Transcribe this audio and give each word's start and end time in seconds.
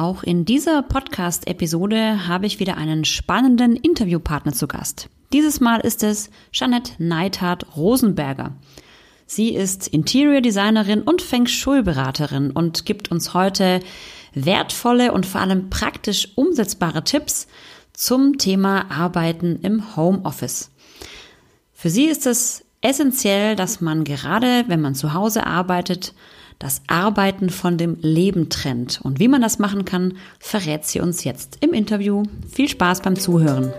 Auch 0.00 0.22
in 0.22 0.46
dieser 0.46 0.80
Podcast-Episode 0.80 2.26
habe 2.26 2.46
ich 2.46 2.58
wieder 2.58 2.78
einen 2.78 3.04
spannenden 3.04 3.76
Interviewpartner 3.76 4.54
zu 4.54 4.66
Gast. 4.66 5.10
Dieses 5.34 5.60
Mal 5.60 5.80
ist 5.80 6.02
es 6.02 6.30
Jeanette 6.52 6.92
Neithardt 6.96 7.76
Rosenberger. 7.76 8.54
Sie 9.26 9.50
ist 9.54 9.88
Interior 9.88 10.40
Designerin 10.40 11.02
und 11.02 11.20
Feng 11.20 11.46
Shui-Beraterin 11.46 12.50
und 12.50 12.86
gibt 12.86 13.10
uns 13.10 13.34
heute 13.34 13.80
wertvolle 14.32 15.12
und 15.12 15.26
vor 15.26 15.42
allem 15.42 15.68
praktisch 15.68 16.28
umsetzbare 16.34 17.04
Tipps 17.04 17.46
zum 17.92 18.38
Thema 18.38 18.90
Arbeiten 18.90 19.58
im 19.60 19.96
Homeoffice. 19.96 20.70
Für 21.74 21.90
sie 21.90 22.06
ist 22.06 22.26
es 22.26 22.64
essentiell, 22.80 23.54
dass 23.54 23.82
man 23.82 24.04
gerade, 24.04 24.64
wenn 24.66 24.80
man 24.80 24.94
zu 24.94 25.12
Hause 25.12 25.46
arbeitet, 25.46 26.14
das 26.60 26.82
Arbeiten 26.86 27.48
von 27.48 27.78
dem 27.78 27.96
Leben 28.02 28.50
trennt. 28.50 29.00
Und 29.02 29.18
wie 29.18 29.28
man 29.28 29.40
das 29.40 29.58
machen 29.58 29.84
kann, 29.86 30.18
verrät 30.38 30.84
sie 30.84 31.00
uns 31.00 31.24
jetzt 31.24 31.56
im 31.60 31.72
Interview. 31.72 32.22
Viel 32.48 32.68
Spaß 32.68 33.00
beim 33.00 33.16
Zuhören. 33.16 33.72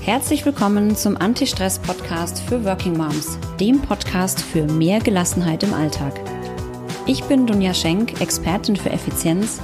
Herzlich 0.00 0.44
willkommen 0.44 0.96
zum 0.96 1.16
Anti-Stress-Podcast 1.16 2.40
für 2.40 2.64
Working 2.64 2.96
Moms, 2.96 3.38
dem 3.60 3.80
Podcast 3.80 4.40
für 4.40 4.64
mehr 4.64 5.00
Gelassenheit 5.00 5.62
im 5.62 5.74
Alltag. 5.74 6.18
Ich 7.06 7.22
bin 7.24 7.46
Dunja 7.46 7.74
Schenk, 7.74 8.20
Expertin 8.20 8.76
für 8.76 8.90
Effizienz 8.90 9.60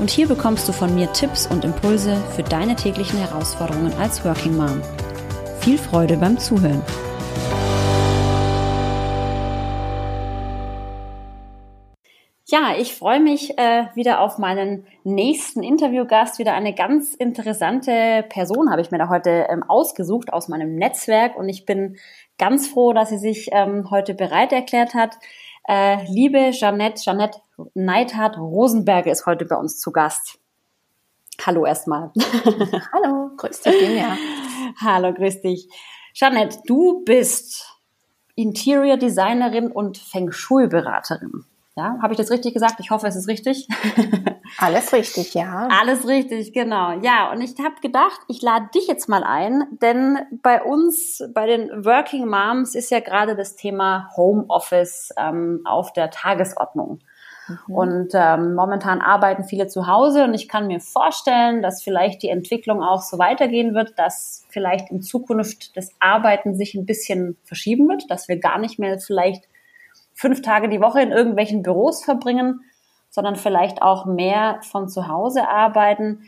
und 0.00 0.08
hier 0.08 0.26
bekommst 0.26 0.66
du 0.66 0.72
von 0.72 0.94
mir 0.94 1.12
Tipps 1.12 1.46
und 1.46 1.64
Impulse 1.64 2.16
für 2.34 2.42
deine 2.42 2.74
täglichen 2.74 3.18
Herausforderungen 3.18 3.92
als 4.00 4.24
Working 4.24 4.56
Mom. 4.56 4.82
Viel 5.60 5.76
Freude 5.76 6.16
beim 6.16 6.38
Zuhören. 6.38 6.82
Ja, 12.46 12.74
ich 12.76 12.94
freue 12.94 13.20
mich 13.20 13.56
äh, 13.58 13.84
wieder 13.94 14.20
auf 14.20 14.38
meinen 14.38 14.86
nächsten 15.04 15.62
Interviewgast. 15.62 16.40
Wieder 16.40 16.54
eine 16.54 16.74
ganz 16.74 17.14
interessante 17.14 18.24
Person 18.28 18.70
habe 18.70 18.80
ich 18.80 18.90
mir 18.90 18.98
da 18.98 19.08
heute 19.08 19.46
ähm, 19.48 19.62
ausgesucht 19.62 20.32
aus 20.32 20.48
meinem 20.48 20.74
Netzwerk 20.74 21.36
und 21.36 21.48
ich 21.48 21.64
bin 21.64 21.96
ganz 22.38 22.66
froh, 22.66 22.92
dass 22.92 23.10
sie 23.10 23.18
sich 23.18 23.50
ähm, 23.52 23.90
heute 23.90 24.14
bereit 24.14 24.52
erklärt 24.52 24.94
hat. 24.94 25.16
Äh, 25.68 25.98
liebe 26.08 26.50
Jeanette, 26.50 27.00
Jeanette 27.00 27.38
Neidhardt 27.74 28.38
Rosenberger 28.38 29.10
ist 29.10 29.26
heute 29.26 29.44
bei 29.44 29.56
uns 29.56 29.78
zu 29.80 29.92
Gast. 29.92 30.38
Hallo 31.44 31.64
erstmal. 31.64 32.10
Hallo, 32.92 33.30
grüß 33.36 33.60
dich, 33.60 33.80
Julia. 33.80 34.16
Hallo, 34.82 35.12
grüß 35.14 35.40
dich. 35.40 35.68
Jeanette, 36.12 36.58
du 36.66 37.02
bist 37.04 37.66
Interior 38.34 38.96
Designerin 38.96 39.70
und 39.70 39.98
Feng 39.98 40.32
Shui 40.32 40.66
Beraterin. 40.66 41.44
Ja, 41.76 41.98
habe 42.02 42.12
ich 42.12 42.18
das 42.18 42.30
richtig 42.30 42.52
gesagt? 42.52 42.80
Ich 42.80 42.90
hoffe, 42.90 43.06
es 43.06 43.16
ist 43.16 43.28
richtig. 43.28 43.68
Alles 44.58 44.92
richtig, 44.92 45.34
ja. 45.34 45.68
Alles 45.80 46.06
richtig, 46.06 46.52
genau. 46.52 46.98
Ja, 47.00 47.30
und 47.30 47.40
ich 47.40 47.54
habe 47.58 47.76
gedacht, 47.80 48.20
ich 48.28 48.42
lade 48.42 48.68
dich 48.74 48.86
jetzt 48.86 49.08
mal 49.08 49.22
ein, 49.22 49.64
denn 49.80 50.18
bei 50.42 50.62
uns, 50.62 51.22
bei 51.32 51.46
den 51.46 51.84
Working 51.84 52.26
Moms, 52.26 52.74
ist 52.74 52.90
ja 52.90 53.00
gerade 53.00 53.36
das 53.36 53.54
Thema 53.56 54.10
Homeoffice 54.16 55.10
ähm, 55.16 55.62
auf 55.64 55.92
der 55.92 56.10
Tagesordnung. 56.10 56.98
Mhm. 57.66 57.74
Und 57.74 58.08
ähm, 58.14 58.54
momentan 58.54 59.00
arbeiten 59.00 59.44
viele 59.44 59.66
zu 59.66 59.86
Hause 59.86 60.24
und 60.24 60.34
ich 60.34 60.48
kann 60.48 60.66
mir 60.66 60.80
vorstellen, 60.80 61.62
dass 61.62 61.82
vielleicht 61.82 62.22
die 62.22 62.28
Entwicklung 62.28 62.82
auch 62.82 63.02
so 63.02 63.18
weitergehen 63.18 63.74
wird, 63.74 63.98
dass 63.98 64.46
vielleicht 64.50 64.90
in 64.90 65.02
Zukunft 65.02 65.76
das 65.76 65.90
Arbeiten 66.00 66.54
sich 66.54 66.74
ein 66.74 66.86
bisschen 66.86 67.36
verschieben 67.44 67.88
wird, 67.88 68.10
dass 68.10 68.28
wir 68.28 68.38
gar 68.38 68.58
nicht 68.58 68.78
mehr 68.78 68.98
vielleicht 68.98 69.44
fünf 70.14 70.42
Tage 70.42 70.68
die 70.68 70.80
Woche 70.80 71.00
in 71.00 71.12
irgendwelchen 71.12 71.62
Büros 71.62 72.04
verbringen, 72.04 72.60
sondern 73.08 73.36
vielleicht 73.36 73.82
auch 73.82 74.06
mehr 74.06 74.60
von 74.62 74.88
zu 74.88 75.08
Hause 75.08 75.48
arbeiten. 75.48 76.22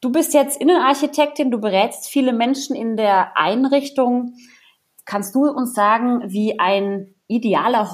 Du 0.00 0.10
bist 0.10 0.34
jetzt 0.34 0.60
Innenarchitektin, 0.60 1.50
du 1.50 1.58
berätst 1.60 2.08
viele 2.08 2.32
Menschen 2.32 2.74
in 2.74 2.96
der 2.96 3.36
Einrichtung. 3.36 4.34
Kannst 5.04 5.34
du 5.34 5.46
uns 5.46 5.74
sagen, 5.74 6.22
wie 6.26 6.58
ein 6.58 7.14
idealer 7.26 7.92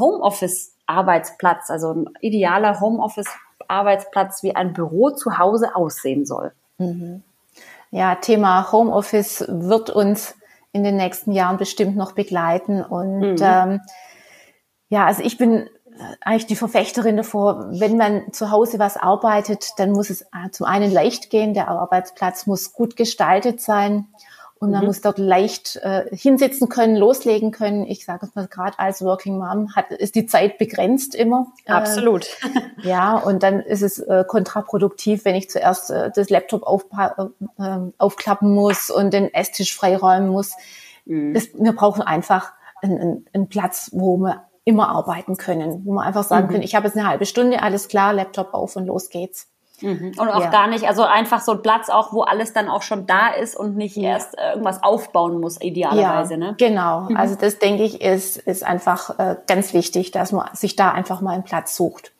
Homeoffice-Arbeitsplatz, 0.88 1.70
also 1.70 1.92
ein 1.92 2.08
idealer 2.20 2.80
Homeoffice-Arbeitsplatz 2.80 4.42
wie 4.42 4.54
ein 4.54 4.72
Büro 4.72 5.10
zu 5.10 5.38
Hause 5.38 5.74
aussehen 5.74 6.24
soll? 6.26 6.52
Mhm. 6.78 7.22
Ja, 7.90 8.16
Thema 8.16 8.72
Homeoffice 8.72 9.44
wird 9.48 9.90
uns 9.90 10.34
in 10.72 10.84
den 10.84 10.96
nächsten 10.96 11.32
Jahren 11.32 11.56
bestimmt 11.56 11.96
noch 11.96 12.12
begleiten 12.12 12.82
und 12.82 13.20
mhm. 13.20 13.36
ähm, 13.40 13.80
ja, 14.88 15.06
also 15.06 15.22
ich 15.22 15.38
bin 15.38 15.68
eigentlich 16.20 16.46
die 16.46 16.56
Verfechterin 16.56 17.16
davor, 17.16 17.70
wenn 17.70 17.96
man 17.96 18.32
zu 18.32 18.50
Hause 18.50 18.78
was 18.78 18.98
arbeitet, 18.98 19.70
dann 19.78 19.92
muss 19.92 20.10
es 20.10 20.22
äh, 20.22 20.50
zum 20.52 20.66
einen 20.66 20.92
leicht 20.92 21.30
gehen, 21.30 21.54
der 21.54 21.68
Arbeitsplatz 21.68 22.46
muss 22.46 22.74
gut 22.74 22.96
gestaltet 22.96 23.60
sein 23.60 24.06
und 24.58 24.70
man 24.70 24.80
mhm. 24.80 24.86
muss 24.86 25.02
dort 25.02 25.18
leicht 25.18 25.76
äh, 25.82 26.04
hinsitzen 26.16 26.68
können, 26.68 26.96
loslegen 26.96 27.50
können. 27.50 27.86
Ich 27.86 28.06
sage 28.06 28.24
es 28.26 28.34
mal 28.34 28.46
gerade 28.46 28.78
als 28.78 29.02
Working 29.02 29.36
Mom 29.36 29.74
hat 29.76 29.90
ist 29.90 30.14
die 30.14 30.26
Zeit 30.26 30.56
begrenzt 30.56 31.14
immer. 31.14 31.48
Äh, 31.66 31.72
Absolut. 31.72 32.24
Äh, 32.24 32.60
ja, 32.88 33.16
und 33.16 33.42
dann 33.42 33.60
ist 33.60 33.82
es 33.82 33.98
äh, 33.98 34.24
kontraproduktiv, 34.26 35.26
wenn 35.26 35.34
ich 35.34 35.50
zuerst 35.50 35.90
äh, 35.90 36.10
das 36.14 36.30
Laptop 36.30 36.62
auf, 36.62 36.86
äh, 36.96 37.78
aufklappen 37.98 38.54
muss 38.54 38.88
und 38.88 39.12
den 39.12 39.32
Esstisch 39.34 39.76
freiräumen 39.76 40.28
muss. 40.28 40.52
Mhm. 41.04 41.34
Das, 41.34 41.48
wir 41.52 41.72
brauchen 41.72 42.02
einfach 42.02 42.52
einen, 42.82 43.26
einen, 43.34 43.48
Platz, 43.48 43.90
wo 43.92 44.16
wir 44.16 44.44
immer 44.64 44.88
arbeiten 44.88 45.36
können, 45.36 45.84
wo 45.84 45.92
man 45.92 46.06
einfach 46.06 46.24
sagen 46.24 46.46
mhm. 46.46 46.50
können, 46.52 46.62
ich 46.62 46.74
habe 46.74 46.86
jetzt 46.86 46.96
eine 46.96 47.06
halbe 47.06 47.26
Stunde, 47.26 47.62
alles 47.62 47.88
klar, 47.88 48.14
Laptop 48.14 48.54
auf 48.54 48.76
und 48.76 48.86
los 48.86 49.10
geht's. 49.10 49.48
Mhm. 49.80 50.12
Und 50.18 50.28
auch 50.28 50.40
ja. 50.40 50.50
gar 50.50 50.68
nicht, 50.68 50.86
also 50.86 51.02
einfach 51.02 51.40
so 51.40 51.52
ein 51.52 51.62
Platz 51.62 51.90
auch, 51.90 52.12
wo 52.12 52.22
alles 52.22 52.52
dann 52.52 52.68
auch 52.68 52.82
schon 52.82 53.06
da 53.06 53.28
ist 53.28 53.56
und 53.56 53.76
nicht 53.76 53.96
ja. 53.96 54.10
erst 54.10 54.38
äh, 54.38 54.50
irgendwas 54.50 54.82
aufbauen 54.82 55.40
muss, 55.40 55.60
idealerweise. 55.60 56.34
Ja, 56.34 56.38
ne? 56.38 56.54
Genau, 56.58 57.00
mhm. 57.08 57.16
also 57.16 57.34
das 57.34 57.58
denke 57.58 57.84
ich 57.84 58.00
ist, 58.00 58.38
ist 58.38 58.64
einfach 58.64 59.18
äh, 59.18 59.36
ganz 59.46 59.74
wichtig, 59.74 60.10
dass 60.10 60.32
man 60.32 60.48
sich 60.54 60.76
da 60.76 60.92
einfach 60.92 61.20
mal 61.20 61.32
einen 61.32 61.44
Platz 61.44 61.76
sucht. 61.76 62.12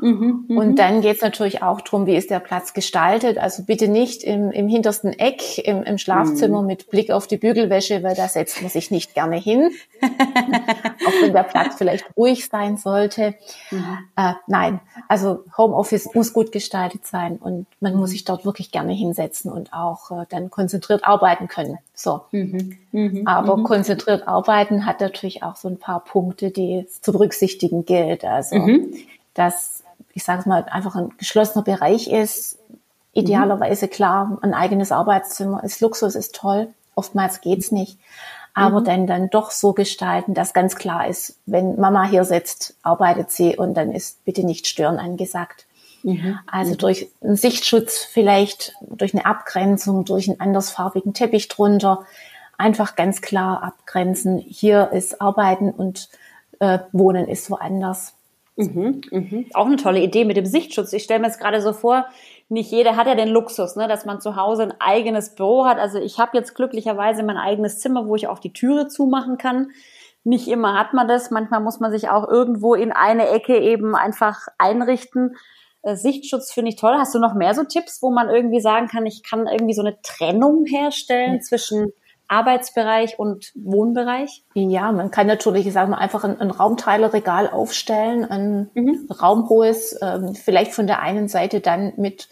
Mhm, 0.00 0.46
und 0.48 0.70
mhm. 0.70 0.76
dann 0.76 1.00
geht 1.02 1.16
es 1.16 1.22
natürlich 1.22 1.62
auch 1.62 1.80
darum, 1.80 2.06
wie 2.06 2.16
ist 2.16 2.30
der 2.30 2.40
Platz 2.40 2.74
gestaltet. 2.74 3.38
Also 3.38 3.62
bitte 3.62 3.86
nicht 3.88 4.24
im, 4.24 4.50
im 4.50 4.68
hintersten 4.68 5.12
Eck 5.12 5.58
im, 5.58 5.82
im 5.84 5.98
Schlafzimmer 5.98 6.62
mhm. 6.62 6.66
mit 6.66 6.90
Blick 6.90 7.10
auf 7.10 7.26
die 7.26 7.36
Bügelwäsche, 7.36 8.02
weil 8.02 8.16
da 8.16 8.26
setzt 8.26 8.60
man 8.60 8.70
sich 8.70 8.90
nicht 8.90 9.14
gerne 9.14 9.36
hin. 9.36 9.70
auch 10.02 11.22
wenn 11.22 11.32
der 11.32 11.44
Platz 11.44 11.74
vielleicht 11.78 12.04
ruhig 12.16 12.48
sein 12.48 12.76
sollte. 12.76 13.34
Mhm. 13.70 13.98
Äh, 14.16 14.32
nein, 14.48 14.80
also 15.08 15.44
Homeoffice 15.56 16.12
muss 16.12 16.32
gut 16.32 16.50
gestaltet 16.50 17.06
sein 17.06 17.36
und 17.36 17.66
man 17.80 17.94
muss 17.94 18.10
sich 18.10 18.24
dort 18.24 18.44
wirklich 18.44 18.72
gerne 18.72 18.92
hinsetzen 18.92 19.52
und 19.52 19.72
auch 19.72 20.10
äh, 20.10 20.26
dann 20.28 20.50
konzentriert 20.50 21.04
arbeiten 21.04 21.46
können. 21.46 21.78
So. 21.94 22.22
Mhm. 22.32 22.78
Mhm. 22.90 23.26
Aber 23.26 23.62
konzentriert 23.62 24.26
arbeiten 24.26 24.86
hat 24.86 25.00
natürlich 25.00 25.44
auch 25.44 25.54
so 25.54 25.68
ein 25.68 25.78
paar 25.78 26.02
Punkte, 26.02 26.50
die 26.50 26.86
zu 27.00 27.12
berücksichtigen 27.12 27.84
gilt. 27.84 28.24
Also 28.24 28.56
dass 29.34 29.73
ich 30.14 30.24
sage 30.24 30.40
es 30.40 30.46
mal, 30.46 30.64
einfach 30.70 30.94
ein 30.94 31.10
geschlossener 31.18 31.64
Bereich 31.64 32.08
ist. 32.08 32.58
Idealerweise 33.12 33.88
klar, 33.88 34.38
ein 34.42 34.54
eigenes 34.54 34.90
Arbeitszimmer 34.90 35.62
ist 35.62 35.80
Luxus, 35.80 36.14
ist 36.14 36.34
toll. 36.34 36.68
Oftmals 36.94 37.40
geht's 37.40 37.70
nicht. 37.70 37.98
Aber 38.54 38.80
mhm. 38.80 38.84
dann, 38.84 39.06
dann 39.06 39.30
doch 39.30 39.50
so 39.50 39.72
gestalten, 39.72 40.32
dass 40.32 40.52
ganz 40.52 40.76
klar 40.76 41.08
ist, 41.08 41.38
wenn 41.44 41.78
Mama 41.78 42.04
hier 42.04 42.24
sitzt, 42.24 42.76
arbeitet 42.82 43.32
sie 43.32 43.56
und 43.56 43.74
dann 43.74 43.90
ist 43.90 44.24
bitte 44.24 44.44
nicht 44.46 44.68
stören 44.68 44.98
angesagt. 44.98 45.66
Mhm. 46.04 46.38
Also 46.46 46.76
durch 46.76 47.10
einen 47.22 47.36
Sichtschutz 47.36 48.04
vielleicht, 48.04 48.74
durch 48.80 49.14
eine 49.14 49.26
Abgrenzung, 49.26 50.04
durch 50.04 50.28
einen 50.28 50.40
andersfarbigen 50.40 51.14
Teppich 51.14 51.48
drunter, 51.48 52.04
einfach 52.56 52.94
ganz 52.94 53.20
klar 53.20 53.62
abgrenzen. 53.62 54.38
Hier 54.38 54.92
ist 54.92 55.20
Arbeiten 55.20 55.70
und 55.70 56.08
äh, 56.60 56.78
Wohnen 56.92 57.26
ist 57.26 57.50
woanders. 57.50 58.13
Mhm, 58.56 59.00
mhm. 59.10 59.46
Auch 59.54 59.66
eine 59.66 59.76
tolle 59.76 60.00
Idee 60.00 60.24
mit 60.24 60.36
dem 60.36 60.46
Sichtschutz. 60.46 60.92
Ich 60.92 61.02
stelle 61.02 61.20
mir 61.20 61.26
jetzt 61.26 61.40
gerade 61.40 61.60
so 61.60 61.72
vor, 61.72 62.06
nicht 62.48 62.70
jeder 62.70 62.96
hat 62.96 63.06
ja 63.06 63.14
den 63.14 63.28
Luxus, 63.28 63.74
ne, 63.74 63.88
dass 63.88 64.04
man 64.04 64.20
zu 64.20 64.36
Hause 64.36 64.62
ein 64.64 64.74
eigenes 64.80 65.34
Büro 65.34 65.66
hat. 65.66 65.78
Also 65.78 65.98
ich 65.98 66.18
habe 66.18 66.36
jetzt 66.36 66.54
glücklicherweise 66.54 67.24
mein 67.24 67.36
eigenes 67.36 67.80
Zimmer, 67.80 68.06
wo 68.06 68.14
ich 68.14 68.28
auch 68.28 68.38
die 68.38 68.52
Türe 68.52 68.86
zumachen 68.86 69.38
kann. 69.38 69.70
Nicht 70.22 70.46
immer 70.48 70.78
hat 70.78 70.94
man 70.94 71.08
das. 71.08 71.30
Manchmal 71.30 71.60
muss 71.60 71.80
man 71.80 71.90
sich 71.90 72.08
auch 72.08 72.28
irgendwo 72.28 72.74
in 72.74 72.92
eine 72.92 73.28
Ecke 73.28 73.58
eben 73.58 73.96
einfach 73.96 74.46
einrichten. 74.56 75.36
Äh, 75.82 75.96
Sichtschutz 75.96 76.52
finde 76.52 76.70
ich 76.70 76.76
toll. 76.76 76.94
Hast 76.96 77.14
du 77.14 77.18
noch 77.18 77.34
mehr 77.34 77.54
so 77.54 77.64
Tipps, 77.64 78.02
wo 78.02 78.10
man 78.10 78.30
irgendwie 78.30 78.60
sagen 78.60 78.86
kann, 78.86 79.04
ich 79.04 79.22
kann 79.22 79.46
irgendwie 79.46 79.74
so 79.74 79.82
eine 79.82 80.00
Trennung 80.02 80.64
herstellen 80.66 81.42
zwischen 81.42 81.92
Arbeitsbereich 82.28 83.18
und 83.18 83.52
Wohnbereich? 83.54 84.44
Ja, 84.54 84.92
man 84.92 85.10
kann 85.10 85.26
natürlich, 85.26 85.66
ich 85.66 85.72
sage 85.72 85.90
mal, 85.90 85.98
einfach 85.98 86.24
ein, 86.24 86.40
ein 86.40 86.50
Raumteilerregal 86.50 87.50
aufstellen, 87.50 88.24
ein 88.24 88.70
mhm. 88.74 89.08
raumhohes, 89.10 89.98
ähm, 90.00 90.34
vielleicht 90.34 90.72
von 90.72 90.86
der 90.86 91.00
einen 91.00 91.28
Seite 91.28 91.60
dann 91.60 91.92
mit 91.96 92.28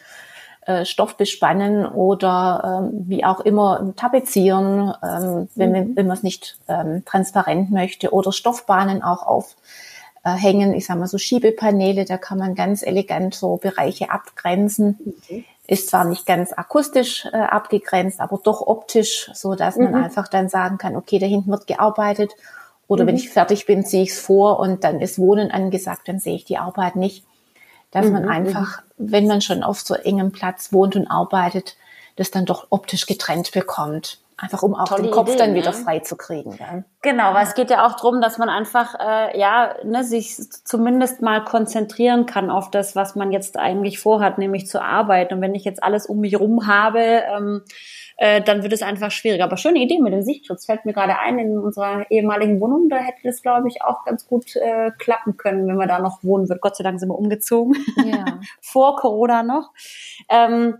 äh, 0.66 0.84
Stoff 0.84 1.16
bespannen 1.16 1.86
oder 1.86 2.88
ähm, 2.92 3.04
wie 3.08 3.24
auch 3.24 3.40
immer 3.40 3.92
tapezieren, 3.96 4.94
ähm, 5.02 5.48
wenn, 5.54 5.70
mhm. 5.70 5.76
man, 5.76 5.96
wenn 5.96 6.06
man 6.06 6.16
es 6.16 6.22
nicht 6.22 6.58
ähm, 6.68 7.04
transparent 7.04 7.70
möchte 7.70 8.12
oder 8.12 8.32
Stoffbahnen 8.32 9.02
auch 9.02 9.26
aufhängen. 9.26 10.72
Ich 10.72 10.86
sage 10.86 11.00
mal 11.00 11.08
so 11.08 11.18
Schiebepaneele, 11.18 12.04
da 12.04 12.16
kann 12.16 12.38
man 12.38 12.54
ganz 12.54 12.82
elegant 12.82 13.34
so 13.34 13.56
Bereiche 13.56 14.10
abgrenzen. 14.10 14.98
Mhm. 15.28 15.44
Ist 15.66 15.90
zwar 15.90 16.04
nicht 16.04 16.26
ganz 16.26 16.52
akustisch 16.52 17.26
äh, 17.32 17.36
abgegrenzt, 17.36 18.20
aber 18.20 18.40
doch 18.42 18.60
optisch, 18.66 19.30
so 19.32 19.54
dass 19.54 19.76
man 19.76 19.90
mhm. 19.90 20.04
einfach 20.04 20.28
dann 20.28 20.48
sagen 20.48 20.78
kann, 20.78 20.96
okay, 20.96 21.18
da 21.18 21.26
hinten 21.26 21.50
wird 21.50 21.66
gearbeitet. 21.66 22.32
Oder 22.88 23.04
mhm. 23.04 23.08
wenn 23.08 23.16
ich 23.16 23.30
fertig 23.30 23.66
bin, 23.66 23.84
ziehe 23.84 24.02
ich 24.02 24.10
es 24.10 24.20
vor 24.20 24.58
und 24.58 24.84
dann 24.84 25.00
ist 25.00 25.18
Wohnen 25.18 25.50
angesagt, 25.50 26.08
dann 26.08 26.18
sehe 26.18 26.34
ich 26.34 26.44
die 26.44 26.58
Arbeit 26.58 26.96
nicht 26.96 27.24
dass 27.92 28.06
mhm. 28.06 28.12
man 28.12 28.28
einfach, 28.28 28.82
wenn 28.96 29.28
man 29.28 29.40
schon 29.40 29.62
auf 29.62 29.80
so 29.80 29.94
engem 29.94 30.32
Platz 30.32 30.72
wohnt 30.72 30.96
und 30.96 31.06
arbeitet, 31.06 31.76
das 32.16 32.32
dann 32.32 32.46
doch 32.46 32.66
optisch 32.70 33.06
getrennt 33.06 33.52
bekommt. 33.52 34.18
Einfach 34.42 34.64
um 34.64 34.74
auch 34.74 34.88
Tolle 34.88 35.04
den 35.04 35.12
Kopf 35.12 35.28
Idee, 35.28 35.38
dann 35.38 35.54
wieder 35.54 35.70
ne? 35.70 35.76
frei 35.76 36.00
zu 36.00 36.16
kriegen. 36.16 36.56
Ja. 36.58 36.82
Genau, 37.00 37.32
weil 37.32 37.46
es 37.46 37.54
geht 37.54 37.70
ja 37.70 37.86
auch 37.86 37.94
darum, 37.94 38.20
dass 38.20 38.38
man 38.38 38.48
einfach 38.48 38.96
äh, 38.98 39.38
ja 39.38 39.76
ne, 39.84 40.02
sich 40.02 40.36
zumindest 40.64 41.22
mal 41.22 41.44
konzentrieren 41.44 42.26
kann 42.26 42.50
auf 42.50 42.68
das, 42.68 42.96
was 42.96 43.14
man 43.14 43.30
jetzt 43.30 43.56
eigentlich 43.56 44.00
vorhat, 44.00 44.38
nämlich 44.38 44.66
zu 44.66 44.82
arbeiten. 44.82 45.34
Und 45.34 45.42
wenn 45.42 45.54
ich 45.54 45.64
jetzt 45.64 45.80
alles 45.84 46.06
um 46.06 46.18
mich 46.18 46.40
rum 46.40 46.66
habe, 46.66 46.98
ähm, 46.98 47.62
äh, 48.16 48.42
dann 48.42 48.64
wird 48.64 48.72
es 48.72 48.82
einfach 48.82 49.12
schwieriger. 49.12 49.44
Aber 49.44 49.56
schöne 49.56 49.78
Idee 49.78 50.00
mit 50.00 50.12
dem 50.12 50.22
Sichtschutz 50.22 50.66
fällt 50.66 50.84
mir 50.86 50.92
gerade 50.92 51.20
ein 51.20 51.38
in 51.38 51.58
unserer 51.58 52.10
ehemaligen 52.10 52.60
Wohnung. 52.60 52.88
Da 52.88 52.96
hätte 52.96 53.20
das, 53.22 53.42
glaube 53.42 53.68
ich, 53.68 53.82
auch 53.82 54.04
ganz 54.04 54.26
gut 54.26 54.56
äh, 54.56 54.90
klappen 54.98 55.36
können, 55.36 55.68
wenn 55.68 55.76
wir 55.76 55.86
da 55.86 56.00
noch 56.00 56.24
wohnen 56.24 56.48
würden. 56.48 56.60
Gott 56.60 56.76
sei 56.76 56.82
Dank 56.82 56.98
sind 56.98 57.10
wir 57.10 57.18
umgezogen. 57.18 57.76
Ja. 58.04 58.40
Vor 58.60 58.96
Corona 58.96 59.44
noch. 59.44 59.70
Ähm, 60.28 60.78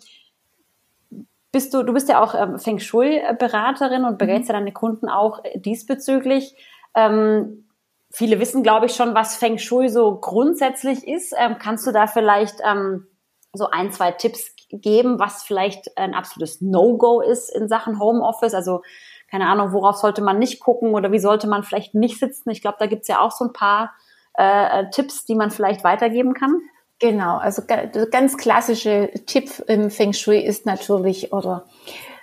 bist 1.53 1.75
du, 1.75 1.83
du 1.83 1.93
bist 1.93 2.09
ja 2.09 2.23
auch 2.23 2.35
ähm, 2.35 2.59
Feng 2.59 2.79
Shui-Beraterin 2.79 4.05
und 4.05 4.19
berätst 4.19 4.49
mhm. 4.49 4.55
ja 4.55 4.59
deine 4.59 4.73
Kunden 4.73 5.09
auch 5.09 5.43
diesbezüglich. 5.55 6.57
Ähm, 6.95 7.69
viele 8.11 8.41
wissen, 8.41 8.63
glaube 8.63 8.87
ich, 8.87 8.95
schon, 8.95 9.15
was 9.15 9.37
Feng 9.37 9.59
Shui 9.59 9.89
so 9.89 10.19
grundsätzlich 10.19 11.07
ist. 11.07 11.35
Ähm, 11.39 11.57
kannst 11.59 11.87
du 11.87 11.93
da 11.93 12.07
vielleicht 12.07 12.57
ähm, 12.65 13.07
so 13.53 13.69
ein, 13.71 13.93
zwei 13.93 14.13
Tipps 14.13 14.55
geben, 14.71 15.19
was 15.19 15.43
vielleicht 15.43 15.97
ein 15.99 16.15
absolutes 16.15 16.63
No-Go 16.63 17.21
ist 17.21 17.55
in 17.55 17.69
Sachen 17.69 18.01
Homeoffice? 18.01 18.55
Also 18.55 18.83
keine 19.31 19.49
Ahnung, 19.49 19.73
worauf 19.73 19.97
sollte 19.97 20.23
man 20.23 20.39
nicht 20.39 20.61
gucken 20.61 20.95
oder 20.95 21.11
wie 21.11 21.19
sollte 21.19 21.49
man 21.49 21.63
vielleicht 21.63 21.95
nicht 21.95 22.19
sitzen? 22.19 22.51
Ich 22.51 22.61
glaube, 22.61 22.77
da 22.79 22.87
gibt's 22.87 23.09
ja 23.09 23.21
auch 23.21 23.31
so 23.31 23.47
ein 23.47 23.53
paar 23.53 23.93
äh, 24.35 24.91
Tipps, 24.91 25.25
die 25.25 25.35
man 25.35 25.51
vielleicht 25.51 25.85
weitergeben 25.85 26.35
kann. 26.35 26.61
Genau, 27.03 27.37
also 27.37 27.63
der 27.63 27.89
ganz 28.13 28.37
klassische 28.37 29.11
Tipp 29.27 29.51
im 29.67 29.91
Feng 29.91 30.13
Shui 30.13 30.39
ist 30.39 30.67
natürlich, 30.67 31.33
oder 31.33 31.65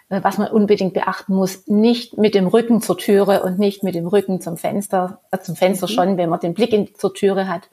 äh, 0.07 0.21
was 0.23 0.37
man 0.37 0.47
unbedingt 0.47 0.93
beachten 0.93 1.35
muss, 1.35 1.67
nicht 1.67 2.17
mit 2.17 2.33
dem 2.33 2.47
Rücken 2.47 2.81
zur 2.81 2.97
Türe 2.97 3.43
und 3.43 3.59
nicht 3.59 3.83
mit 3.83 3.93
dem 3.93 4.07
Rücken 4.07 4.39
zum 4.39 4.55
Fenster, 4.55 5.19
äh, 5.31 5.39
zum 5.39 5.57
Fenster 5.57 5.87
mhm. 5.87 5.91
schon, 5.91 6.17
wenn 6.17 6.29
man 6.29 6.39
den 6.39 6.53
Blick 6.53 6.71
in, 6.71 6.95
zur 6.95 7.13
Türe 7.13 7.49
hat. 7.49 7.63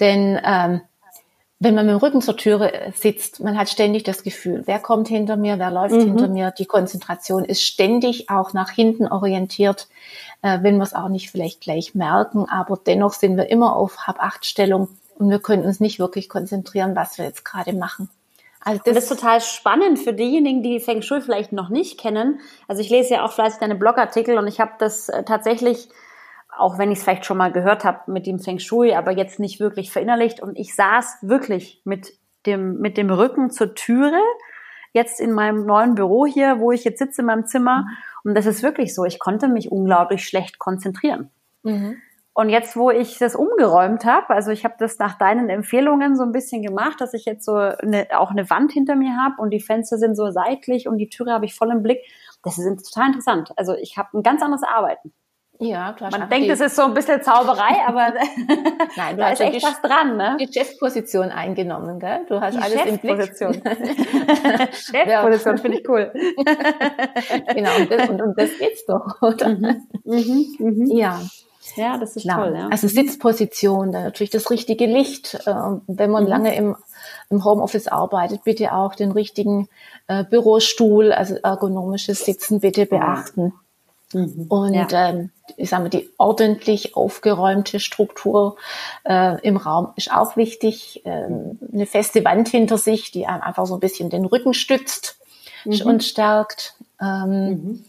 Denn 0.00 0.40
ähm, 0.44 0.80
wenn 1.60 1.76
man 1.76 1.86
mit 1.86 1.94
dem 1.94 2.00
Rücken 2.00 2.20
zur 2.20 2.36
Türe 2.36 2.72
äh, 2.72 2.90
sitzt, 2.90 3.38
man 3.38 3.56
hat 3.56 3.68
ständig 3.68 4.02
das 4.02 4.24
Gefühl, 4.24 4.64
wer 4.66 4.80
kommt 4.80 5.06
hinter 5.06 5.36
mir, 5.36 5.60
wer 5.60 5.70
läuft 5.70 5.94
mhm. 5.94 6.00
hinter 6.00 6.26
mir. 6.26 6.50
Die 6.50 6.66
Konzentration 6.66 7.44
ist 7.44 7.62
ständig 7.62 8.28
auch 8.28 8.54
nach 8.54 8.72
hinten 8.72 9.06
orientiert, 9.06 9.86
äh, 10.42 10.58
wenn 10.62 10.78
wir 10.78 10.82
es 10.82 10.94
auch 10.94 11.10
nicht 11.10 11.30
vielleicht 11.30 11.60
gleich 11.60 11.94
merken. 11.94 12.48
Aber 12.48 12.76
dennoch 12.84 13.12
sind 13.12 13.36
wir 13.36 13.48
immer 13.50 13.76
auf 13.76 14.08
Hab-Acht-Stellung 14.08 14.88
und 15.18 15.30
wir 15.30 15.40
können 15.40 15.64
uns 15.64 15.80
nicht 15.80 15.98
wirklich 15.98 16.28
konzentrieren, 16.28 16.96
was 16.96 17.18
wir 17.18 17.24
jetzt 17.24 17.44
gerade 17.44 17.72
machen. 17.72 18.08
Also 18.60 18.80
das, 18.84 18.94
das, 18.94 19.04
ist 19.04 19.20
total 19.20 19.40
spannend 19.40 19.98
für 19.98 20.12
diejenigen, 20.12 20.62
die 20.62 20.80
Feng 20.80 21.02
Shui 21.02 21.20
vielleicht 21.20 21.52
noch 21.52 21.68
nicht 21.68 21.98
kennen. 21.98 22.40
Also 22.66 22.82
ich 22.82 22.90
lese 22.90 23.14
ja 23.14 23.24
auch 23.24 23.32
fleißig 23.32 23.60
deine 23.60 23.76
Blogartikel 23.76 24.36
und 24.36 24.46
ich 24.46 24.60
habe 24.60 24.72
das 24.78 25.08
äh, 25.08 25.22
tatsächlich 25.24 25.88
auch 26.58 26.78
wenn 26.78 26.90
ich 26.90 26.98
es 26.98 27.04
vielleicht 27.04 27.24
schon 27.24 27.38
mal 27.38 27.52
gehört 27.52 27.84
habe 27.84 28.10
mit 28.10 28.26
dem 28.26 28.38
Feng 28.38 28.58
Shui, 28.58 28.92
aber 28.92 29.12
jetzt 29.12 29.38
nicht 29.38 29.60
wirklich 29.60 29.92
verinnerlicht. 29.92 30.40
Und 30.40 30.58
ich 30.58 30.74
saß 30.74 31.18
wirklich 31.22 31.80
mit 31.84 32.12
dem, 32.46 32.80
mit 32.80 32.96
dem 32.96 33.10
Rücken 33.10 33.50
zur 33.50 33.74
Türe, 33.74 34.20
jetzt 34.92 35.20
in 35.20 35.32
meinem 35.32 35.66
neuen 35.66 35.94
Büro 35.94 36.26
hier, 36.26 36.58
wo 36.58 36.72
ich 36.72 36.84
jetzt 36.84 36.98
sitze 36.98 37.22
in 37.22 37.26
meinem 37.26 37.46
Zimmer. 37.46 37.86
Und 38.24 38.34
das 38.34 38.46
ist 38.46 38.62
wirklich 38.62 38.94
so. 38.94 39.04
Ich 39.04 39.18
konnte 39.18 39.48
mich 39.48 39.70
unglaublich 39.70 40.26
schlecht 40.26 40.58
konzentrieren. 40.58 41.30
Mhm. 41.62 41.98
Und 42.38 42.50
jetzt, 42.50 42.76
wo 42.76 42.92
ich 42.92 43.18
das 43.18 43.34
umgeräumt 43.34 44.04
habe, 44.04 44.30
also 44.30 44.52
ich 44.52 44.62
habe 44.62 44.76
das 44.78 44.96
nach 45.00 45.18
deinen 45.18 45.50
Empfehlungen 45.50 46.14
so 46.14 46.22
ein 46.22 46.30
bisschen 46.30 46.62
gemacht, 46.62 47.00
dass 47.00 47.12
ich 47.12 47.24
jetzt 47.24 47.44
so 47.44 47.56
eine, 47.56 48.06
auch 48.16 48.30
eine 48.30 48.48
Wand 48.48 48.70
hinter 48.70 48.94
mir 48.94 49.16
habe 49.16 49.42
und 49.42 49.50
die 49.50 49.58
Fenster 49.58 49.98
sind 49.98 50.14
so 50.14 50.30
seitlich 50.30 50.86
und 50.86 50.98
die 50.98 51.08
Türe 51.08 51.32
habe 51.32 51.46
ich 51.46 51.56
voll 51.56 51.72
im 51.72 51.82
Blick. 51.82 51.98
Das 52.44 52.56
ist 52.56 52.94
total 52.94 53.08
interessant. 53.08 53.50
Also 53.56 53.74
ich 53.74 53.98
habe 53.98 54.16
ein 54.16 54.22
ganz 54.22 54.40
anderes 54.40 54.62
Arbeiten. 54.62 55.12
Ja, 55.58 55.96
hast 56.00 56.16
Man 56.16 56.30
denkt, 56.30 56.48
es 56.48 56.60
ist 56.60 56.76
so 56.76 56.82
ein 56.82 56.94
bisschen 56.94 57.20
Zauberei, 57.22 57.74
aber 57.88 58.12
Nein, 58.96 59.16
du 59.16 59.22
da 59.22 59.30
hast 59.30 59.40
ist 59.40 59.54
echt 59.54 59.66
was 59.66 59.82
dran, 59.82 60.16
ne? 60.16 60.36
Die 60.38 60.46
Chefposition 60.46 61.30
eingenommen, 61.30 61.98
gell? 61.98 62.24
Du 62.28 62.40
hast 62.40 62.54
die 62.56 62.62
alles 62.62 62.86
im 62.86 62.98
Blick. 62.98 63.16
Chefposition 64.72 65.58
finde 65.58 65.80
ich 65.80 65.88
cool. 65.88 66.12
genau, 67.52 67.76
und 67.78 67.90
das, 67.90 68.08
und, 68.08 68.22
und 68.22 68.38
das 68.38 68.56
geht's 68.56 68.86
doch, 68.86 69.20
oder? 69.22 69.48
Mhm. 69.48 69.88
Mhm. 70.04 70.56
Mhm. 70.60 70.86
Ja. 70.96 71.20
Ja, 71.78 71.96
das 71.96 72.16
ist 72.16 72.22
Klar. 72.22 72.44
toll. 72.44 72.56
Ja. 72.56 72.68
Also 72.68 72.88
Sitzposition, 72.88 73.92
dann 73.92 74.04
natürlich 74.04 74.30
das 74.30 74.50
richtige 74.50 74.86
Licht. 74.86 75.34
Äh, 75.46 75.54
wenn 75.86 76.10
man 76.10 76.24
mhm. 76.24 76.28
lange 76.28 76.54
im, 76.54 76.76
im 77.30 77.44
Homeoffice 77.44 77.88
arbeitet, 77.88 78.44
bitte 78.44 78.72
auch 78.72 78.94
den 78.94 79.12
richtigen 79.12 79.68
äh, 80.08 80.24
Bürostuhl, 80.24 81.12
also 81.12 81.36
ergonomisches 81.36 82.24
Sitzen 82.24 82.60
bitte 82.60 82.86
beachten. 82.86 83.54
Mhm. 84.12 84.46
Und 84.48 84.74
ja. 84.74 84.88
ähm, 84.90 85.30
ich 85.56 85.70
sage 85.70 85.82
mal, 85.84 85.88
die 85.88 86.10
ordentlich 86.18 86.96
aufgeräumte 86.96 87.80
Struktur 87.80 88.56
äh, 89.04 89.40
im 89.42 89.56
Raum 89.56 89.92
ist 89.96 90.10
auch 90.12 90.36
wichtig. 90.36 91.02
Ähm, 91.04 91.58
eine 91.72 91.86
feste 91.86 92.24
Wand 92.24 92.48
hinter 92.48 92.78
sich, 92.78 93.10
die 93.10 93.26
einem 93.26 93.42
einfach 93.42 93.66
so 93.66 93.74
ein 93.74 93.80
bisschen 93.80 94.10
den 94.10 94.24
Rücken 94.24 94.54
stützt 94.54 95.18
mhm. 95.64 95.80
und 95.82 96.04
stärkt. 96.04 96.74
Ähm, 97.00 97.84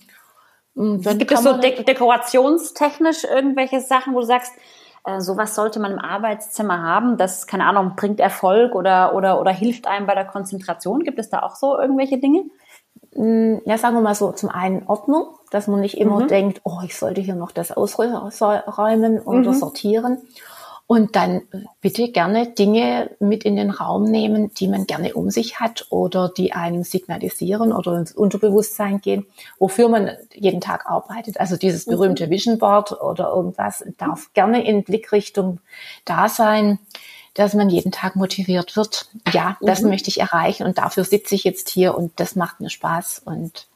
mhm. 0.84 1.02
Gibt 1.18 1.32
es 1.32 1.44
so 1.44 1.58
de 1.58 1.84
dekorationstechnisch 1.84 3.26
irgendwelche 3.26 3.82
Sachen, 3.82 4.14
wo 4.14 4.20
du 4.20 4.26
sagst, 4.26 4.54
äh, 5.06 5.22
sowas 5.22 5.56
sollte 5.56 5.80
man 5.80 5.94
im 5.94 6.00
Arbeitszimmer 6.00 6.82
haben, 6.82 7.18
das, 7.18 7.48
keine 7.48 7.66
Ahnung, 7.66 7.94
bringt 7.96 8.20
Erfolg 8.20 8.76
oder, 8.76 9.16
oder, 9.16 9.40
oder 9.40 9.52
hilft 9.52 9.88
einem 9.88 10.08
bei 10.08 10.16
der 10.16 10.26
Konzentration? 10.26 11.04
Gibt 11.04 11.20
es 11.20 11.30
da 11.30 11.42
auch 11.42 11.56
so 11.56 11.80
irgendwelche 11.80 12.18
Dinge? 12.18 12.46
Mm, 13.16 13.58
ja, 13.66 13.78
sagen 13.78 13.96
wir 13.96 14.02
mal 14.02 14.16
so, 14.16 14.32
zum 14.32 14.50
einen 14.50 14.84
Ordnung, 14.88 15.28
dass 15.52 15.68
man 15.68 15.82
nicht 15.82 15.98
immer 15.98 16.22
mhm. 16.22 16.28
denkt, 16.28 16.62
oh, 16.64 16.80
ich 16.84 16.98
sollte 16.98 17.22
hier 17.22 17.36
noch 17.36 17.52
das 17.52 17.72
ausräumen 17.72 19.20
oder 19.20 19.52
mhm. 19.52 19.54
sortieren. 19.54 20.18
Und 20.92 21.16
dann 21.16 21.42
äh, 21.52 21.66
bitte 21.82 22.10
gerne 22.10 22.48
Dinge 22.48 23.12
mit 23.20 23.46
in 23.46 23.56
den 23.56 23.70
Raum 23.70 24.06
nehmen, 24.06 24.52
die 24.56 24.68
man 24.68 24.88
gerne 24.88 25.14
um 25.14 25.30
sich 25.30 25.60
hat 25.60 25.86
oder 25.92 26.30
die 26.36 26.54
einem 26.54 26.82
signalisieren 26.84 27.72
oder 27.72 27.96
ins 28.00 28.12
Unterbewusstsein 28.12 29.00
gehen, 29.00 29.28
wofür 29.60 29.88
man 29.88 30.10
jeden 30.34 30.62
Tag 30.62 30.88
arbeitet. 30.88 31.40
Also 31.40 31.58
dieses 31.58 31.86
mhm. 31.86 31.92
berühmte 31.92 32.32
Vision 32.32 32.58
Board 32.58 33.00
oder 33.04 33.30
irgendwas 33.30 33.86
darf 34.00 34.34
gerne 34.34 34.66
in 34.68 34.84
Blickrichtung 34.84 35.60
da 36.06 36.28
sein 36.28 36.80
dass 37.36 37.54
man 37.54 37.70
jeden 37.70 37.92
Tag 37.92 38.18
motiviert 38.18 38.76
wird. 38.76 39.08
Ja, 39.32 39.56
das 39.62 39.82
mhm. 39.82 39.90
möchte 39.90 40.10
ich 40.10 40.20
erreichen 40.20 40.66
und 40.66 40.80
dafür 40.80 41.06
sitze 41.06 41.36
ich 41.36 41.44
jetzt 41.46 41.70
hier 41.70 41.96
und 41.96 42.20
das 42.20 42.36
macht 42.36 42.60
mir 42.60 42.72
Spaß 42.72 43.22
und 43.24 43.68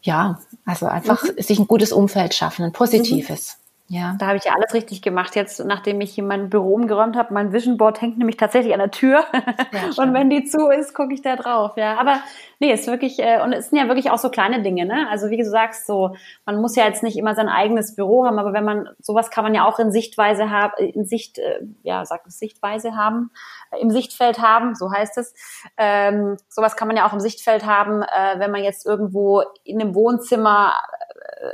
ja, 0.00 0.40
also 0.64 0.86
einfach 0.86 1.22
mhm. 1.24 1.42
sich 1.42 1.58
ein 1.58 1.66
gutes 1.66 1.92
Umfeld 1.92 2.32
schaffen, 2.32 2.64
ein 2.64 2.72
positives. 2.72 3.59
Ja. 3.92 4.14
Da 4.20 4.28
habe 4.28 4.36
ich 4.38 4.44
ja 4.44 4.52
alles 4.54 4.72
richtig 4.72 5.02
gemacht 5.02 5.34
jetzt, 5.34 5.64
nachdem 5.64 6.00
ich 6.00 6.14
hier 6.14 6.22
mein 6.22 6.48
Büro 6.48 6.74
umgeräumt 6.74 7.16
habe. 7.16 7.34
Mein 7.34 7.52
Vision 7.52 7.76
Board 7.76 8.00
hängt 8.00 8.18
nämlich 8.18 8.36
tatsächlich 8.36 8.72
an 8.72 8.78
der 8.78 8.92
Tür. 8.92 9.24
Ja, 9.72 9.90
und 10.02 10.14
wenn 10.14 10.30
die 10.30 10.44
zu 10.44 10.68
ist, 10.68 10.94
gucke 10.94 11.12
ich 11.12 11.22
da 11.22 11.34
drauf. 11.34 11.72
Ja, 11.76 11.98
aber 11.98 12.20
nee, 12.60 12.72
ist 12.72 12.86
wirklich 12.86 13.18
äh, 13.18 13.42
und 13.42 13.52
es 13.52 13.70
sind 13.70 13.78
ja 13.80 13.88
wirklich 13.88 14.12
auch 14.12 14.18
so 14.18 14.30
kleine 14.30 14.62
Dinge. 14.62 14.86
Ne? 14.86 15.08
Also 15.10 15.28
wie 15.30 15.38
du 15.38 15.44
sagst, 15.44 15.88
so 15.88 16.14
man 16.46 16.60
muss 16.60 16.76
ja 16.76 16.84
jetzt 16.84 17.02
nicht 17.02 17.18
immer 17.18 17.34
sein 17.34 17.48
eigenes 17.48 17.96
Büro 17.96 18.26
haben, 18.26 18.38
aber 18.38 18.52
wenn 18.52 18.64
man 18.64 18.88
sowas 19.00 19.28
kann 19.32 19.42
man 19.42 19.56
ja 19.56 19.66
auch 19.66 19.80
in 19.80 19.90
Sichtweise 19.90 20.50
haben, 20.50 20.72
in 20.78 21.04
Sicht, 21.04 21.38
äh, 21.38 21.58
ja, 21.82 22.04
sagt 22.04 22.28
es 22.28 22.38
Sichtweise 22.38 22.94
haben, 22.94 23.32
äh, 23.72 23.80
im 23.80 23.90
Sichtfeld 23.90 24.38
haben, 24.38 24.76
so 24.76 24.92
heißt 24.92 25.18
es. 25.18 25.34
Ähm, 25.76 26.36
sowas 26.48 26.76
kann 26.76 26.86
man 26.86 26.96
ja 26.96 27.08
auch 27.08 27.12
im 27.12 27.20
Sichtfeld 27.20 27.66
haben, 27.66 28.02
äh, 28.02 28.38
wenn 28.38 28.52
man 28.52 28.62
jetzt 28.62 28.86
irgendwo 28.86 29.42
in 29.64 29.80
einem 29.80 29.96
Wohnzimmer 29.96 30.74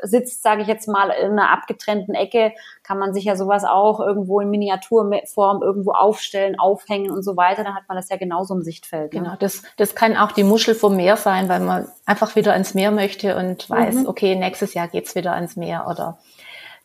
sitzt, 0.03 0.43
sage 0.43 0.63
ich 0.63 0.69
jetzt 0.69 0.89
mal, 0.89 1.11
in 1.11 1.33
einer 1.33 1.51
abgetrennten 1.51 2.15
Ecke, 2.15 2.53
kann 2.83 2.99
man 2.99 3.15
sich 3.15 3.25
ja 3.25 3.37
sowas 3.37 3.65
auch 3.65 4.01
irgendwo 4.01 4.41
in 4.41 4.51
Miniaturform 4.51 5.63
irgendwo 5.63 5.93
aufstellen, 5.93 6.59
aufhängen 6.59 7.11
und 7.11 7.23
so 7.23 7.37
weiter. 7.37 7.65
Dann 7.65 7.75
hat 7.75 7.85
man 7.89 7.97
das 7.97 8.09
ja 8.09 8.17
genauso 8.17 8.55
im 8.55 8.63
Sichtfeld. 8.63 9.13
Ne? 9.13 9.21
Genau, 9.21 9.37
das, 9.39 9.63
das 9.77 9.95
kann 9.95 10.17
auch 10.17 10.33
die 10.33 10.45
Muschel 10.45 10.75
vom 10.75 10.97
Meer 10.97 11.17
sein, 11.17 11.49
weil 11.49 11.61
man 11.61 11.89
einfach 12.05 12.37
wieder 12.37 12.53
ans 12.53 12.75
Meer 12.75 12.91
möchte 12.91 13.37
und 13.37 13.69
weiß, 13.69 13.95
mhm. 13.97 14.07
okay, 14.09 14.35
nächstes 14.37 14.75
Jahr 14.75 14.89
geht's 14.89 15.15
wieder 15.15 15.33
ans 15.33 15.57
Meer 15.57 15.87
oder 15.89 16.19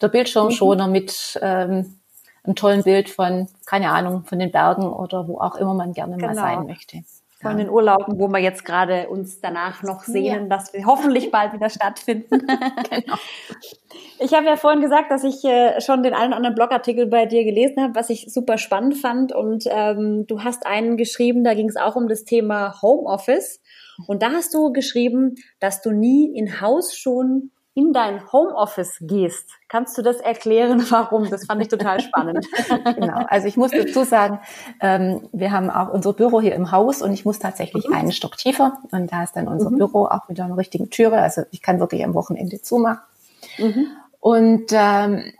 der 0.01 0.07
Bildschirmschoner 0.07 0.87
mhm. 0.87 0.93
mit 0.93 1.39
ähm, 1.41 1.97
einem 2.43 2.55
tollen 2.55 2.83
Bild 2.83 3.09
von, 3.09 3.47
keine 3.65 3.91
Ahnung, 3.91 4.23
von 4.23 4.39
den 4.39 4.51
Bergen 4.51 4.91
oder 4.91 5.27
wo 5.27 5.39
auch 5.39 5.55
immer 5.55 5.73
man 5.73 5.93
gerne 5.93 6.15
genau. 6.15 6.27
mal 6.27 6.35
sein 6.35 6.65
möchte. 6.65 7.03
Von 7.41 7.57
den 7.57 7.69
Urlauben, 7.69 8.19
wo 8.19 8.27
wir 8.27 8.39
jetzt 8.39 8.65
gerade 8.65 9.09
uns 9.09 9.39
danach 9.41 9.83
noch 9.83 10.03
sehen, 10.03 10.43
ja. 10.43 10.57
dass 10.57 10.73
wir 10.73 10.85
hoffentlich 10.85 11.31
bald 11.31 11.53
wieder 11.53 11.69
stattfinden. 11.69 12.29
genau. 12.89 13.15
Ich 14.19 14.33
habe 14.33 14.45
ja 14.45 14.55
vorhin 14.55 14.81
gesagt, 14.81 15.11
dass 15.11 15.23
ich 15.23 15.43
äh, 15.43 15.81
schon 15.81 16.03
den 16.03 16.13
einen 16.13 16.27
oder 16.27 16.37
anderen 16.37 16.55
Blogartikel 16.55 17.07
bei 17.07 17.25
dir 17.25 17.43
gelesen 17.43 17.81
habe, 17.81 17.95
was 17.95 18.09
ich 18.09 18.31
super 18.31 18.57
spannend 18.57 18.97
fand. 18.97 19.33
Und 19.33 19.65
ähm, 19.67 20.25
du 20.27 20.43
hast 20.43 20.65
einen 20.65 20.97
geschrieben, 20.97 21.43
da 21.43 21.53
ging 21.53 21.67
es 21.67 21.75
auch 21.75 21.95
um 21.95 22.07
das 22.07 22.23
Thema 22.23 22.81
Homeoffice. 22.81 23.59
Und 24.07 24.21
da 24.21 24.31
hast 24.31 24.53
du 24.53 24.71
geschrieben, 24.71 25.35
dass 25.59 25.81
du 25.81 25.91
nie 25.91 26.31
in 26.35 26.61
Hausschuhen 26.61 27.51
in 27.73 27.93
dein 27.93 28.31
Homeoffice 28.31 28.97
gehst. 29.01 29.49
Kannst 29.69 29.97
du 29.97 30.01
das 30.01 30.17
erklären, 30.17 30.83
warum? 30.89 31.29
Das 31.29 31.45
fand 31.45 31.61
ich 31.61 31.69
total 31.69 32.01
spannend. 32.01 32.45
genau. 32.95 33.25
Also 33.27 33.47
ich 33.47 33.57
muss 33.57 33.71
dazu 33.71 34.03
sagen, 34.03 34.39
ähm, 34.81 35.29
wir 35.31 35.51
haben 35.51 35.69
auch 35.69 35.89
unser 35.89 36.13
Büro 36.13 36.41
hier 36.41 36.55
im 36.55 36.71
Haus 36.71 37.01
und 37.01 37.13
ich 37.13 37.25
muss 37.25 37.39
tatsächlich 37.39 37.87
mhm. 37.87 37.93
einen 37.95 38.11
Stock 38.11 38.37
tiefer 38.37 38.77
und 38.91 39.11
da 39.11 39.23
ist 39.23 39.35
dann 39.35 39.47
unser 39.47 39.71
mhm. 39.71 39.77
Büro 39.77 40.05
auch 40.05 40.27
mit 40.27 40.39
einer 40.39 40.57
richtigen 40.57 40.89
Türe. 40.89 41.21
Also 41.21 41.43
ich 41.51 41.61
kann 41.61 41.79
wirklich 41.79 42.03
am 42.03 42.13
Wochenende 42.13 42.61
zumachen. 42.61 43.01
Mhm. 43.57 43.87
Und 44.19 44.65
ähm, 44.71 45.33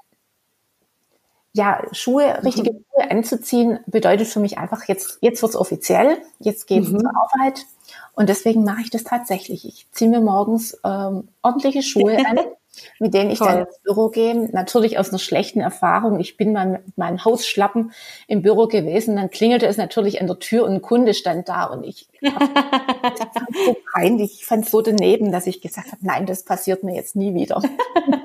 ja, 1.53 1.81
Schuhe, 1.91 2.43
richtige 2.43 2.71
mhm. 2.71 2.85
Schuhe 2.93 3.11
anzuziehen, 3.11 3.79
bedeutet 3.85 4.27
für 4.27 4.39
mich 4.39 4.57
einfach, 4.57 4.87
jetzt, 4.87 5.17
jetzt 5.21 5.41
wird's 5.41 5.55
offiziell, 5.55 6.17
jetzt 6.39 6.67
geht's 6.67 6.89
mhm. 6.89 6.99
zur 6.99 7.09
Arbeit. 7.09 7.65
Und 8.13 8.29
deswegen 8.29 8.63
mache 8.63 8.81
ich 8.81 8.89
das 8.89 9.03
tatsächlich. 9.03 9.65
Ich 9.65 9.87
ziehe 9.91 10.09
mir 10.09 10.21
morgens 10.21 10.79
ähm, 10.83 11.29
ordentliche 11.41 11.81
Schuhe 11.81 12.17
an, 12.17 12.39
mit 12.99 13.13
denen 13.13 13.31
ich 13.31 13.39
Toll. 13.39 13.47
dann 13.47 13.59
ins 13.65 13.79
Büro 13.79 14.09
gehe. 14.09 14.49
Natürlich 14.51 14.97
aus 14.97 15.09
einer 15.09 15.19
schlechten 15.19 15.61
Erfahrung. 15.61 16.19
Ich 16.19 16.37
bin 16.37 16.53
mal 16.53 16.67
mit 16.67 16.97
meinen 16.97 17.23
Hausschlappen 17.23 17.91
im 18.27 18.41
Büro 18.41 18.67
gewesen. 18.67 19.15
Dann 19.15 19.29
klingelte 19.29 19.65
es 19.65 19.77
natürlich 19.77 20.21
an 20.21 20.27
der 20.27 20.39
Tür 20.39 20.65
und 20.65 20.73
ein 20.73 20.81
Kunde 20.81 21.13
stand 21.13 21.49
da 21.49 21.65
und 21.65 21.83
ich 21.83 22.07
fand 22.21 23.55
so 23.65 23.77
peinlich. 23.93 24.33
Ich 24.39 24.45
fand 24.45 24.69
so 24.69 24.81
daneben, 24.81 25.31
dass 25.31 25.47
ich 25.47 25.61
gesagt 25.61 25.91
habe, 25.91 26.01
nein, 26.01 26.25
das 26.25 26.43
passiert 26.43 26.83
mir 26.83 26.95
jetzt 26.95 27.15
nie 27.15 27.33
wieder. 27.33 27.61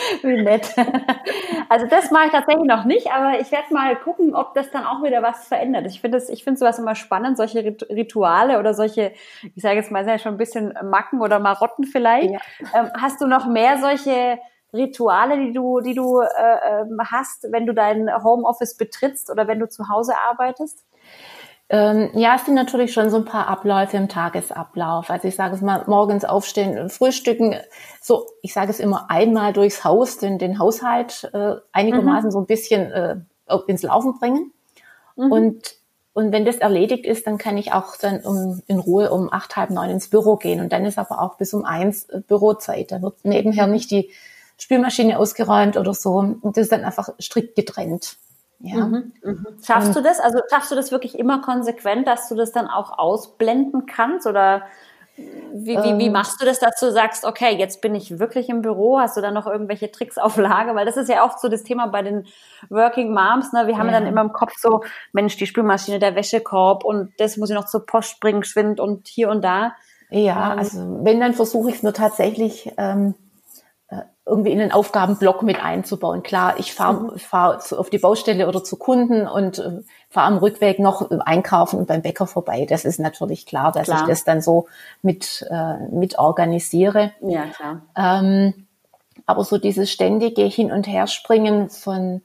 Wie 0.22 0.42
nett. 0.42 0.74
Also 1.68 1.86
das 1.86 2.10
mache 2.10 2.26
ich 2.26 2.32
tatsächlich 2.32 2.66
noch 2.66 2.84
nicht, 2.84 3.12
aber 3.12 3.40
ich 3.40 3.52
werde 3.52 3.72
mal 3.72 3.96
gucken, 3.96 4.34
ob 4.34 4.54
das 4.54 4.70
dann 4.70 4.84
auch 4.84 5.02
wieder 5.02 5.22
was 5.22 5.46
verändert. 5.46 5.86
Ich 5.86 6.00
finde 6.00 6.22
ich 6.28 6.44
finde 6.44 6.58
sowas 6.58 6.78
immer 6.78 6.94
spannend, 6.94 7.36
solche 7.36 7.64
Rituale 7.88 8.58
oder 8.58 8.74
solche, 8.74 9.12
ich 9.54 9.62
sage 9.62 9.76
jetzt 9.76 9.90
mal, 9.90 10.04
sind 10.04 10.12
ja 10.12 10.18
schon 10.18 10.34
ein 10.34 10.38
bisschen 10.38 10.74
Macken 10.84 11.20
oder 11.20 11.38
Marotten 11.38 11.84
vielleicht. 11.84 12.30
Ja. 12.30 12.40
Ähm, 12.74 12.90
hast 13.00 13.20
du 13.20 13.26
noch 13.26 13.46
mehr 13.46 13.78
solche 13.78 14.38
Rituale, 14.72 15.38
die 15.38 15.52
du, 15.52 15.80
die 15.80 15.94
du 15.94 16.20
äh, 16.20 16.26
ähm, 16.82 16.98
hast, 17.10 17.46
wenn 17.50 17.66
du 17.66 17.74
dein 17.74 18.10
Homeoffice 18.22 18.76
betrittst 18.76 19.30
oder 19.30 19.48
wenn 19.48 19.58
du 19.58 19.68
zu 19.68 19.88
Hause 19.88 20.14
arbeitest? 20.28 20.84
Ähm, 21.72 22.10
ja, 22.14 22.34
es 22.34 22.44
sind 22.44 22.56
natürlich 22.56 22.92
schon 22.92 23.10
so 23.10 23.16
ein 23.16 23.24
paar 23.24 23.46
Abläufe 23.46 23.96
im 23.96 24.08
Tagesablauf. 24.08 25.08
Also 25.08 25.28
ich 25.28 25.36
sage 25.36 25.54
es 25.54 25.60
mal, 25.60 25.84
morgens 25.86 26.24
aufstehen, 26.24 26.90
frühstücken, 26.90 27.54
so, 28.02 28.26
ich 28.42 28.52
sage 28.52 28.70
es 28.70 28.80
immer 28.80 29.08
einmal 29.08 29.52
durchs 29.52 29.84
Haus, 29.84 30.18
den, 30.18 30.38
den 30.38 30.58
Haushalt 30.58 31.30
äh, 31.32 31.54
einigermaßen 31.70 32.26
mhm. 32.26 32.32
so 32.32 32.40
ein 32.40 32.46
bisschen 32.46 32.90
äh, 32.90 33.16
ins 33.68 33.82
Laufen 33.82 34.18
bringen. 34.18 34.52
Mhm. 35.14 35.30
Und, 35.30 35.74
und 36.12 36.32
wenn 36.32 36.44
das 36.44 36.56
erledigt 36.56 37.06
ist, 37.06 37.28
dann 37.28 37.38
kann 37.38 37.56
ich 37.56 37.72
auch 37.72 37.96
dann 37.96 38.18
um, 38.22 38.60
in 38.66 38.80
Ruhe 38.80 39.12
um 39.12 39.32
acht, 39.32 39.54
halb 39.54 39.70
neun 39.70 39.90
ins 39.90 40.10
Büro 40.10 40.34
gehen. 40.34 40.60
Und 40.60 40.72
dann 40.72 40.84
ist 40.84 40.98
aber 40.98 41.22
auch 41.22 41.36
bis 41.36 41.54
um 41.54 41.64
eins 41.64 42.08
äh, 42.08 42.20
Bürozeit. 42.20 42.90
Da 42.90 43.00
wird 43.00 43.24
nebenher 43.24 43.68
nicht 43.68 43.92
die 43.92 44.10
Spülmaschine 44.58 45.20
ausgeräumt 45.20 45.76
oder 45.76 45.94
so. 45.94 46.14
Und 46.14 46.56
das 46.56 46.64
ist 46.64 46.72
dann 46.72 46.84
einfach 46.84 47.10
strikt 47.20 47.54
getrennt. 47.54 48.16
Ja. 48.60 48.84
Mhm, 48.84 49.12
mhm. 49.22 49.46
Schaffst 49.64 49.96
du 49.96 50.02
das? 50.02 50.20
Also 50.20 50.40
schaffst 50.50 50.70
du 50.70 50.74
das 50.74 50.92
wirklich 50.92 51.18
immer 51.18 51.40
konsequent, 51.40 52.06
dass 52.06 52.28
du 52.28 52.34
das 52.34 52.52
dann 52.52 52.68
auch 52.68 52.98
ausblenden 52.98 53.86
kannst? 53.86 54.26
Oder 54.26 54.62
wie, 55.16 55.76
wie, 55.76 55.98
wie 55.98 56.06
ähm. 56.06 56.12
machst 56.12 56.40
du 56.40 56.44
das, 56.44 56.60
dass 56.60 56.78
du 56.78 56.90
sagst, 56.92 57.24
okay, 57.24 57.56
jetzt 57.56 57.80
bin 57.80 57.94
ich 57.94 58.18
wirklich 58.18 58.48
im 58.48 58.62
Büro? 58.62 58.98
Hast 58.98 59.16
du 59.16 59.20
dann 59.20 59.34
noch 59.34 59.46
irgendwelche 59.46 59.90
Tricks 59.90 60.18
auf 60.18 60.36
Lage? 60.36 60.74
Weil 60.74 60.86
das 60.86 60.96
ist 60.96 61.08
ja 61.08 61.24
oft 61.24 61.40
so 61.40 61.48
das 61.48 61.62
Thema 61.62 61.86
bei 61.86 62.02
den 62.02 62.26
Working 62.68 63.12
Moms. 63.12 63.52
Ne? 63.52 63.66
Wir 63.66 63.78
haben 63.78 63.88
ja. 63.88 63.92
dann 63.92 64.06
immer 64.06 64.20
im 64.20 64.32
Kopf 64.32 64.52
so, 64.58 64.82
Mensch, 65.12 65.36
die 65.36 65.46
Spülmaschine, 65.46 65.98
der 65.98 66.14
Wäschekorb 66.14 66.84
und 66.84 67.12
das 67.18 67.36
muss 67.38 67.50
ich 67.50 67.56
noch 67.56 67.66
zur 67.66 67.86
Post 67.86 68.20
bringen, 68.20 68.44
schwind 68.44 68.78
und 68.78 69.08
hier 69.08 69.30
und 69.30 69.42
da. 69.42 69.74
Ja, 70.10 70.52
ähm, 70.52 70.58
also 70.58 70.98
wenn, 71.02 71.20
dann 71.20 71.34
versuche 71.34 71.70
ich 71.70 71.76
es 71.76 71.82
nur 71.82 71.94
tatsächlich 71.94 72.72
ähm, 72.76 73.14
irgendwie 74.30 74.52
in 74.52 74.58
den 74.58 74.70
Aufgabenblock 74.70 75.42
mit 75.42 75.62
einzubauen. 75.62 76.22
Klar, 76.22 76.58
ich 76.58 76.72
fahre 76.72 77.12
mhm. 77.12 77.18
fahr 77.18 77.60
auf 77.76 77.90
die 77.90 77.98
Baustelle 77.98 78.46
oder 78.46 78.62
zu 78.62 78.76
Kunden 78.76 79.26
und 79.26 79.58
äh, 79.58 79.80
fahre 80.08 80.28
am 80.28 80.38
Rückweg 80.38 80.78
noch 80.78 81.10
einkaufen 81.10 81.80
und 81.80 81.88
beim 81.88 82.02
Bäcker 82.02 82.26
vorbei. 82.26 82.66
Das 82.68 82.84
ist 82.84 83.00
natürlich 83.00 83.44
klar, 83.44 83.72
dass 83.72 83.86
klar. 83.86 84.02
ich 84.02 84.06
das 84.06 84.24
dann 84.24 84.40
so 84.40 84.68
mit, 85.02 85.46
äh, 85.50 85.78
mit 85.90 86.18
organisiere. 86.18 87.12
Ja, 87.20 87.46
klar. 87.46 87.82
Ähm, 87.96 88.66
aber 89.26 89.44
so 89.44 89.58
dieses 89.58 89.90
ständige 89.90 90.42
Hin- 90.42 90.72
und 90.72 90.86
Herspringen 90.86 91.68
von 91.68 92.22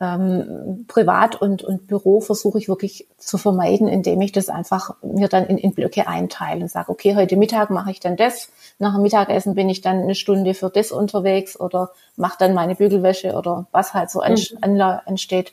ähm, 0.00 0.86
Privat 0.88 1.40
und, 1.40 1.62
und 1.62 1.86
Büro 1.86 2.20
versuche 2.20 2.58
ich 2.58 2.68
wirklich 2.68 3.06
zu 3.18 3.36
vermeiden, 3.36 3.86
indem 3.86 4.22
ich 4.22 4.32
das 4.32 4.48
einfach 4.48 4.94
mir 5.02 5.28
dann 5.28 5.44
in, 5.46 5.58
in 5.58 5.74
Blöcke 5.74 6.08
einteile 6.08 6.62
und 6.62 6.70
sage, 6.70 6.90
okay, 6.90 7.14
heute 7.16 7.36
Mittag 7.36 7.68
mache 7.68 7.90
ich 7.90 8.00
dann 8.00 8.16
das, 8.16 8.48
nach 8.78 8.94
dem 8.94 9.02
Mittagessen 9.02 9.54
bin 9.54 9.68
ich 9.68 9.82
dann 9.82 10.00
eine 10.00 10.14
Stunde 10.14 10.54
für 10.54 10.70
das 10.70 10.90
unterwegs 10.90 11.60
oder 11.60 11.90
mache 12.16 12.36
dann 12.38 12.54
meine 12.54 12.74
Bügelwäsche 12.74 13.34
oder 13.34 13.66
was 13.72 13.92
halt 13.92 14.10
so 14.10 14.20
mhm. 14.20 14.80
entsteht. 15.04 15.52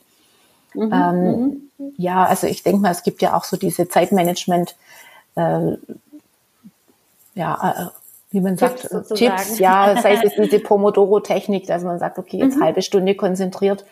Mhm. 0.73 0.93
Ähm, 0.93 1.61
mhm. 1.77 1.93
Ja, 1.97 2.23
also 2.23 2.47
ich 2.47 2.63
denke 2.63 2.81
mal, 2.81 2.91
es 2.91 3.03
gibt 3.03 3.21
ja 3.21 3.35
auch 3.35 3.43
so 3.43 3.57
diese 3.57 3.89
Zeitmanagement, 3.89 4.77
äh, 5.35 5.73
ja, 7.35 7.75
äh, 7.75 7.85
wie 8.31 8.39
man 8.39 8.55
Tipps 8.55 8.83
sagt, 8.83 8.89
sozusagen. 8.89 9.37
Tipps, 9.37 9.59
ja, 9.59 10.01
sei 10.01 10.13
es 10.23 10.33
diese 10.41 10.59
Pomodoro-Technik, 10.59 11.67
dass 11.67 11.83
man 11.83 11.99
sagt, 11.99 12.17
okay, 12.17 12.37
jetzt 12.37 12.57
mhm. 12.57 12.63
halbe 12.63 12.81
Stunde 12.81 13.15
konzentriert 13.15 13.83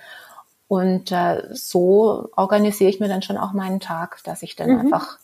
und 0.67 1.11
äh, 1.11 1.43
so 1.51 2.29
organisiere 2.35 2.89
ich 2.89 2.99
mir 2.99 3.07
dann 3.07 3.21
schon 3.21 3.37
auch 3.37 3.53
meinen 3.53 3.79
Tag, 3.79 4.19
dass 4.23 4.43
ich 4.43 4.55
dann 4.55 4.71
mhm. 4.71 4.79
einfach 4.79 5.19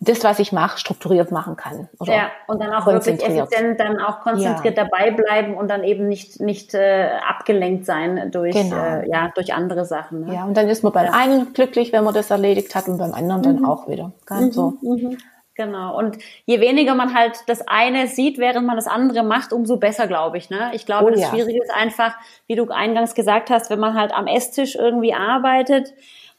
das, 0.00 0.22
was 0.24 0.38
ich 0.38 0.52
mache, 0.52 0.78
strukturiert 0.78 1.30
machen 1.30 1.56
kann. 1.56 1.88
Oder 1.98 2.14
ja, 2.14 2.30
und 2.46 2.60
dann 2.60 2.72
auch 2.72 2.86
wirklich 2.86 3.22
effizient 3.22 3.80
dann 3.80 3.98
auch 3.98 4.20
konzentriert 4.20 4.76
ja. 4.76 4.84
dabei 4.84 5.10
bleiben 5.10 5.54
und 5.54 5.68
dann 5.68 5.84
eben 5.84 6.08
nicht, 6.08 6.40
nicht 6.40 6.74
äh, 6.74 7.08
abgelenkt 7.26 7.86
sein 7.86 8.30
durch, 8.30 8.54
genau. 8.54 8.76
äh, 8.76 9.08
ja, 9.08 9.30
durch 9.34 9.54
andere 9.54 9.84
Sachen. 9.84 10.26
Ne? 10.26 10.34
Ja, 10.34 10.44
und 10.44 10.56
dann 10.56 10.68
ist 10.68 10.82
man 10.82 10.92
beim 10.92 11.06
ja. 11.06 11.12
einen 11.12 11.52
glücklich, 11.52 11.92
wenn 11.92 12.04
man 12.04 12.14
das 12.14 12.30
erledigt 12.30 12.74
hat 12.74 12.88
und 12.88 12.98
beim 12.98 13.14
anderen 13.14 13.40
mhm. 13.40 13.44
dann 13.44 13.64
auch 13.64 13.88
wieder. 13.88 14.12
Ganz 14.26 14.56
mhm. 14.56 14.78
so. 14.82 15.16
Genau. 15.58 15.98
Und 15.98 16.18
je 16.46 16.60
weniger 16.60 16.94
man 16.94 17.14
halt 17.14 17.40
das 17.48 17.66
eine 17.66 18.06
sieht, 18.06 18.38
während 18.38 18.64
man 18.64 18.76
das 18.76 18.86
andere 18.86 19.24
macht, 19.24 19.52
umso 19.52 19.76
besser, 19.76 20.06
glaube 20.06 20.38
ich. 20.38 20.50
Ne? 20.50 20.70
Ich 20.72 20.86
glaube, 20.86 21.06
oh, 21.06 21.10
das 21.10 21.20
ja. 21.20 21.30
Schwierige 21.30 21.60
ist 21.60 21.74
einfach, 21.74 22.14
wie 22.46 22.54
du 22.54 22.70
eingangs 22.70 23.16
gesagt 23.16 23.50
hast, 23.50 23.68
wenn 23.68 23.80
man 23.80 23.94
halt 23.94 24.12
am 24.12 24.28
Esstisch 24.28 24.76
irgendwie 24.76 25.14
arbeitet, 25.14 25.92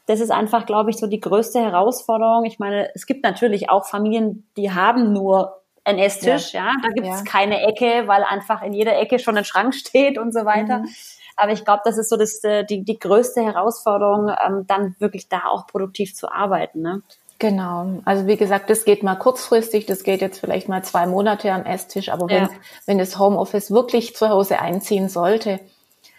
das 0.06 0.20
ist 0.20 0.30
einfach, 0.30 0.64
glaube 0.64 0.88
ich, 0.88 0.96
so 0.96 1.06
die 1.06 1.20
größte 1.20 1.60
Herausforderung. 1.60 2.46
Ich 2.46 2.58
meine, 2.58 2.88
es 2.94 3.04
gibt 3.04 3.22
natürlich 3.22 3.68
auch 3.68 3.84
Familien, 3.84 4.48
die 4.56 4.72
haben 4.72 5.12
nur 5.12 5.60
einen 5.84 5.98
Esstisch, 5.98 6.54
ja. 6.54 6.68
ja? 6.68 6.72
Da 6.82 6.88
gibt 6.88 7.06
es 7.06 7.18
ja. 7.18 7.24
keine 7.24 7.60
Ecke, 7.60 8.08
weil 8.08 8.24
einfach 8.24 8.62
in 8.62 8.72
jeder 8.72 8.98
Ecke 8.98 9.18
schon 9.18 9.36
ein 9.36 9.44
Schrank 9.44 9.74
steht 9.86 10.16
und 10.16 10.32
so 10.32 10.46
weiter. 10.46 10.78
Mhm. 10.78 10.88
Aber 11.36 11.52
ich 11.52 11.66
glaube, 11.66 11.82
das 11.84 11.98
ist 11.98 12.08
so 12.08 12.16
das, 12.16 12.42
äh, 12.42 12.64
die, 12.64 12.84
die 12.84 12.98
größte 12.98 13.42
Herausforderung, 13.42 14.34
ähm, 14.44 14.64
dann 14.66 14.96
wirklich 14.98 15.28
da 15.28 15.44
auch 15.44 15.66
produktiv 15.66 16.14
zu 16.14 16.32
arbeiten. 16.32 16.80
Ne? 16.80 17.02
Genau. 17.40 18.02
Also 18.04 18.26
wie 18.26 18.36
gesagt, 18.36 18.68
das 18.68 18.84
geht 18.84 19.02
mal 19.02 19.16
kurzfristig, 19.16 19.86
das 19.86 20.04
geht 20.04 20.20
jetzt 20.20 20.38
vielleicht 20.38 20.68
mal 20.68 20.84
zwei 20.84 21.06
Monate 21.06 21.50
am 21.50 21.64
Esstisch, 21.64 22.10
aber 22.10 22.28
wenn, 22.28 22.44
ja. 22.44 22.50
wenn 22.84 22.98
das 22.98 23.18
Homeoffice 23.18 23.70
wirklich 23.70 24.14
zu 24.14 24.28
Hause 24.28 24.60
einziehen 24.60 25.08
sollte, 25.08 25.58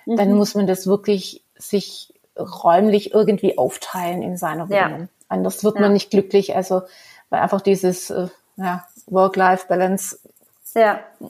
mhm. 0.08 0.18
dann 0.18 0.34
muss 0.34 0.56
man 0.56 0.66
das 0.66 0.88
wirklich 0.88 1.44
sich 1.56 2.12
räumlich 2.36 3.14
irgendwie 3.14 3.60
aufteilen 3.60 4.24
in 4.24 4.36
seiner 4.36 4.68
Wohnung. 4.68 5.02
Ja. 5.02 5.08
Anders 5.30 5.64
wird 5.64 5.76
ja. 5.76 5.82
man 5.82 5.94
nicht 5.94 6.10
glücklich. 6.10 6.56
Also 6.56 6.82
weil 7.30 7.42
einfach 7.42 7.62
dieses 7.62 8.10
äh, 8.10 8.28
ja, 8.58 8.86
Work-Life-Balance 9.06 10.20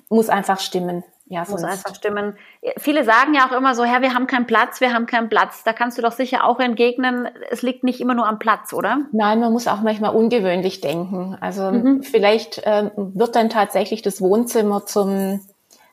muss 0.07 0.29
einfach 0.29 0.61
stimmen. 0.61 1.03
Ja, 1.31 1.45
muss 1.49 1.63
einfach 1.63 1.95
stimmen. 1.95 2.35
Viele 2.77 3.05
sagen 3.05 3.33
ja 3.33 3.47
auch 3.47 3.57
immer 3.57 3.73
so, 3.73 3.85
Herr, 3.85 4.01
wir 4.01 4.13
haben 4.13 4.27
keinen 4.27 4.47
Platz, 4.47 4.81
wir 4.81 4.93
haben 4.93 5.05
keinen 5.05 5.29
Platz. 5.29 5.63
Da 5.63 5.71
kannst 5.71 5.97
du 5.97 6.01
doch 6.01 6.11
sicher 6.11 6.43
auch 6.43 6.59
entgegnen, 6.59 7.29
es 7.49 7.61
liegt 7.61 7.85
nicht 7.85 8.01
immer 8.01 8.13
nur 8.13 8.27
am 8.27 8.37
Platz, 8.37 8.73
oder? 8.73 9.05
Nein, 9.13 9.39
man 9.39 9.53
muss 9.53 9.65
auch 9.69 9.79
manchmal 9.79 10.13
ungewöhnlich 10.13 10.81
denken. 10.81 11.37
Also 11.39 11.71
mhm. 11.71 12.03
vielleicht 12.03 12.61
ähm, 12.65 12.91
wird 12.95 13.37
dann 13.37 13.49
tatsächlich 13.49 14.01
das 14.01 14.19
Wohnzimmer 14.19 14.85
zum, 14.85 15.39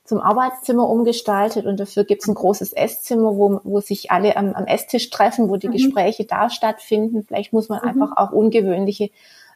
zum 0.03 0.19
Arbeitszimmer 0.19 0.89
umgestaltet 0.89 1.67
und 1.67 1.79
dafür 1.79 2.03
gibt 2.03 2.23
es 2.23 2.29
ein 2.29 2.35
großes 2.35 2.73
Esszimmer, 2.73 3.37
wo, 3.37 3.61
wo 3.63 3.79
sich 3.79 4.11
alle 4.11 4.37
am, 4.37 4.55
am 4.55 4.67
Esstisch 4.67 5.09
treffen, 5.11 5.49
wo 5.49 5.57
die 5.57 5.69
mhm. 5.69 5.73
Gespräche 5.75 6.25
da 6.25 6.51
stattfinden. 6.51 7.23
Vielleicht 7.23 7.53
muss 7.53 7.69
man 7.69 7.79
mhm. 7.81 7.91
einfach 7.91 8.17
auch 8.17 8.33
ungewöhnliche 8.33 9.11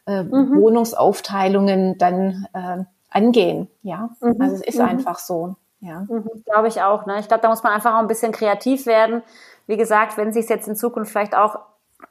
äh, 0.07 0.23
mhm. 0.23 0.61
Wohnungsaufteilungen 0.61 1.99
dann 1.99 2.47
äh, 2.53 2.85
angehen. 3.11 3.67
Ja, 3.83 4.11
mhm. 4.21 4.41
also 4.41 4.55
es 4.55 4.63
ist 4.63 4.79
mhm. 4.79 4.85
einfach 4.85 5.19
so. 5.19 5.57
Ja. 5.83 6.07
Mhm, 6.09 6.31
glaube 6.45 6.69
ich 6.69 6.81
auch. 6.81 7.07
Ne? 7.07 7.19
Ich 7.19 7.29
glaube, 7.29 7.43
da 7.43 7.49
muss 7.49 7.63
man 7.63 7.73
einfach 7.73 7.95
auch 7.95 7.99
ein 8.01 8.09
bisschen 8.09 8.33
kreativ 8.33 8.87
werden. 8.87 9.23
Wie 9.67 9.77
gesagt, 9.77 10.17
wenn 10.17 10.33
sich 10.33 10.49
jetzt 10.49 10.69
in 10.69 10.77
Zukunft 10.77 11.11
vielleicht 11.11 11.35
auch 11.37 11.59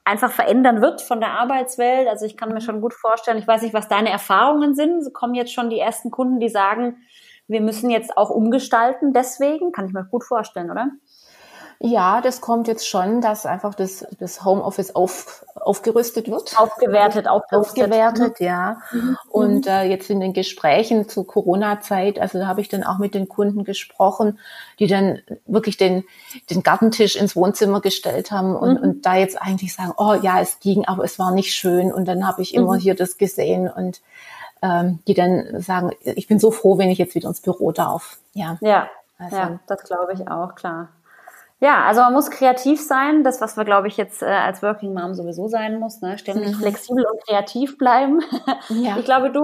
einfach 0.03 0.31
verändern 0.31 0.81
wird 0.81 1.01
von 1.01 1.19
der 1.19 1.31
Arbeitswelt. 1.31 2.07
Also 2.07 2.25
ich 2.25 2.37
kann 2.37 2.53
mir 2.53 2.61
schon 2.61 2.81
gut 2.81 2.93
vorstellen, 2.93 3.37
ich 3.37 3.47
weiß 3.47 3.61
nicht, 3.61 3.73
was 3.73 3.87
deine 3.87 4.09
Erfahrungen 4.09 4.75
sind. 4.75 4.99
Es 4.99 5.13
kommen 5.13 5.35
jetzt 5.35 5.53
schon 5.53 5.69
die 5.69 5.79
ersten 5.79 6.11
Kunden, 6.11 6.39
die 6.39 6.49
sagen, 6.49 6.97
wir 7.47 7.61
müssen 7.61 7.89
jetzt 7.89 8.17
auch 8.17 8.29
umgestalten. 8.29 9.13
Deswegen 9.13 9.71
kann 9.71 9.85
ich 9.85 9.93
mir 9.93 10.05
gut 10.05 10.23
vorstellen, 10.23 10.69
oder? 10.69 10.89
Ja, 11.83 12.21
das 12.21 12.41
kommt 12.41 12.67
jetzt 12.67 12.87
schon, 12.87 13.21
dass 13.21 13.47
einfach 13.47 13.73
das, 13.73 14.05
das 14.19 14.45
Homeoffice 14.45 14.93
auf, 14.93 15.43
aufgerüstet 15.55 16.29
wird. 16.29 16.55
Aufgewertet, 16.59 17.27
aufgerüstet. 17.27 17.85
Aufgewertet, 17.85 18.39
mhm. 18.39 18.45
ja. 18.45 18.77
Mhm. 18.91 19.17
Und 19.29 19.65
äh, 19.65 19.85
jetzt 19.85 20.07
in 20.11 20.19
den 20.19 20.33
Gesprächen 20.33 21.09
zur 21.09 21.25
Corona-Zeit, 21.25 22.19
also 22.19 22.37
da 22.37 22.45
habe 22.45 22.61
ich 22.61 22.69
dann 22.69 22.83
auch 22.83 22.99
mit 22.99 23.15
den 23.15 23.27
Kunden 23.27 23.63
gesprochen, 23.63 24.37
die 24.77 24.85
dann 24.85 25.21
wirklich 25.47 25.75
den, 25.75 26.03
den 26.51 26.61
Gartentisch 26.61 27.15
ins 27.15 27.35
Wohnzimmer 27.35 27.81
gestellt 27.81 28.29
haben 28.29 28.55
und, 28.55 28.79
mhm. 28.79 28.89
und 28.89 29.05
da 29.07 29.15
jetzt 29.15 29.41
eigentlich 29.41 29.73
sagen, 29.73 29.93
oh 29.97 30.13
ja, 30.13 30.39
es 30.39 30.59
ging, 30.59 30.85
aber 30.85 31.03
es 31.03 31.17
war 31.17 31.31
nicht 31.31 31.55
schön. 31.55 31.91
Und 31.91 32.05
dann 32.05 32.27
habe 32.27 32.43
ich 32.43 32.53
immer 32.53 32.75
mhm. 32.75 32.79
hier 32.79 32.93
das 32.93 33.17
gesehen 33.17 33.67
und 33.67 34.01
ähm, 34.61 34.99
die 35.07 35.15
dann 35.15 35.59
sagen, 35.59 35.89
ich 36.03 36.27
bin 36.27 36.37
so 36.37 36.51
froh, 36.51 36.77
wenn 36.77 36.91
ich 36.91 36.99
jetzt 36.99 37.15
wieder 37.15 37.29
ins 37.29 37.41
Büro 37.41 37.71
darf. 37.71 38.19
Ja, 38.33 38.59
ja, 38.61 38.87
also, 39.17 39.35
ja 39.35 39.59
das 39.65 39.81
glaube 39.81 40.13
ich 40.13 40.27
auch, 40.29 40.53
klar. 40.53 40.89
Ja, 41.63 41.85
also 41.85 42.01
man 42.01 42.13
muss 42.13 42.31
kreativ 42.31 42.81
sein, 42.81 43.23
das, 43.23 43.39
was 43.39 43.55
wir, 43.55 43.65
glaube 43.65 43.87
ich, 43.87 43.95
jetzt 43.95 44.23
äh, 44.23 44.25
als 44.25 44.63
Working 44.63 44.95
Mom 44.95 45.13
sowieso 45.13 45.47
sein 45.47 45.79
muss, 45.79 46.01
ne? 46.01 46.17
ständig 46.17 46.55
mhm. 46.55 46.61
flexibel 46.61 47.05
und 47.05 47.23
kreativ 47.23 47.77
bleiben. 47.77 48.19
Ja. 48.69 48.97
Ich 48.97 49.05
glaube, 49.05 49.31
du 49.31 49.41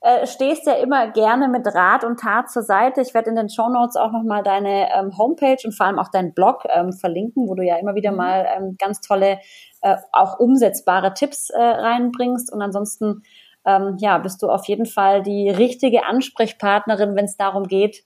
äh, 0.00 0.26
stehst 0.26 0.66
ja 0.66 0.72
immer 0.74 1.08
gerne 1.12 1.48
mit 1.48 1.66
Rat 1.66 2.02
und 2.02 2.18
Tat 2.18 2.50
zur 2.50 2.62
Seite. 2.62 3.02
Ich 3.02 3.14
werde 3.14 3.30
in 3.30 3.36
den 3.36 3.48
Show 3.48 3.68
Notes 3.68 3.94
auch 3.94 4.10
nochmal 4.10 4.42
deine 4.42 4.92
ähm, 4.92 5.16
Homepage 5.16 5.58
und 5.64 5.72
vor 5.72 5.86
allem 5.86 6.00
auch 6.00 6.08
deinen 6.08 6.34
Blog 6.34 6.64
ähm, 6.74 6.92
verlinken, 6.92 7.48
wo 7.48 7.54
du 7.54 7.62
ja 7.62 7.76
immer 7.76 7.94
wieder 7.94 8.10
mhm. 8.10 8.16
mal 8.16 8.46
ähm, 8.56 8.76
ganz 8.76 9.00
tolle, 9.00 9.38
äh, 9.82 9.96
auch 10.12 10.40
umsetzbare 10.40 11.14
Tipps 11.14 11.50
äh, 11.50 11.62
reinbringst. 11.62 12.52
Und 12.52 12.62
ansonsten, 12.62 13.22
ähm, 13.64 13.96
ja, 14.00 14.18
bist 14.18 14.42
du 14.42 14.48
auf 14.48 14.64
jeden 14.66 14.86
Fall 14.86 15.22
die 15.22 15.50
richtige 15.50 16.04
Ansprechpartnerin, 16.04 17.14
wenn 17.14 17.26
es 17.26 17.36
darum 17.36 17.64
geht, 17.64 18.02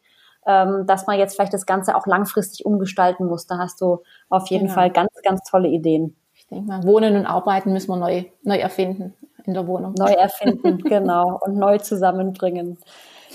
ähm, 0.47 0.87
dass 0.87 1.07
man 1.07 1.19
jetzt 1.19 1.35
vielleicht 1.35 1.55
das 1.55 1.67
Ganze 1.67 1.97
auch 1.97 2.07
langfristig 2.07 2.67
umgestalten 2.67 3.27
muss. 3.27 3.47
Da 3.47 3.59
hast 3.59 3.81
du 3.81 4.03
auf 4.29 4.49
jeden 4.49 4.67
genau. 4.67 4.75
Fall 4.75 4.91
ganz, 4.91 5.11
ganz 5.23 5.43
tolle 5.51 5.69
Ideen. 5.69 6.17
Ich 6.35 6.47
denke 6.47 6.67
mal, 6.67 6.85
Wohnen 6.85 7.17
und 7.17 7.27
Arbeiten 7.27 7.73
müssen 7.73 7.89
wir 7.89 7.97
neu, 7.97 8.25
neu 8.43 8.59
erfinden 8.59 9.15
in 9.45 9.55
der 9.55 9.67
Wohnung. 9.67 9.95
Neu 9.99 10.13
erfinden, 10.13 10.79
genau. 10.85 11.39
Und 11.41 11.57
neu 11.57 11.79
zusammenbringen. 11.79 12.79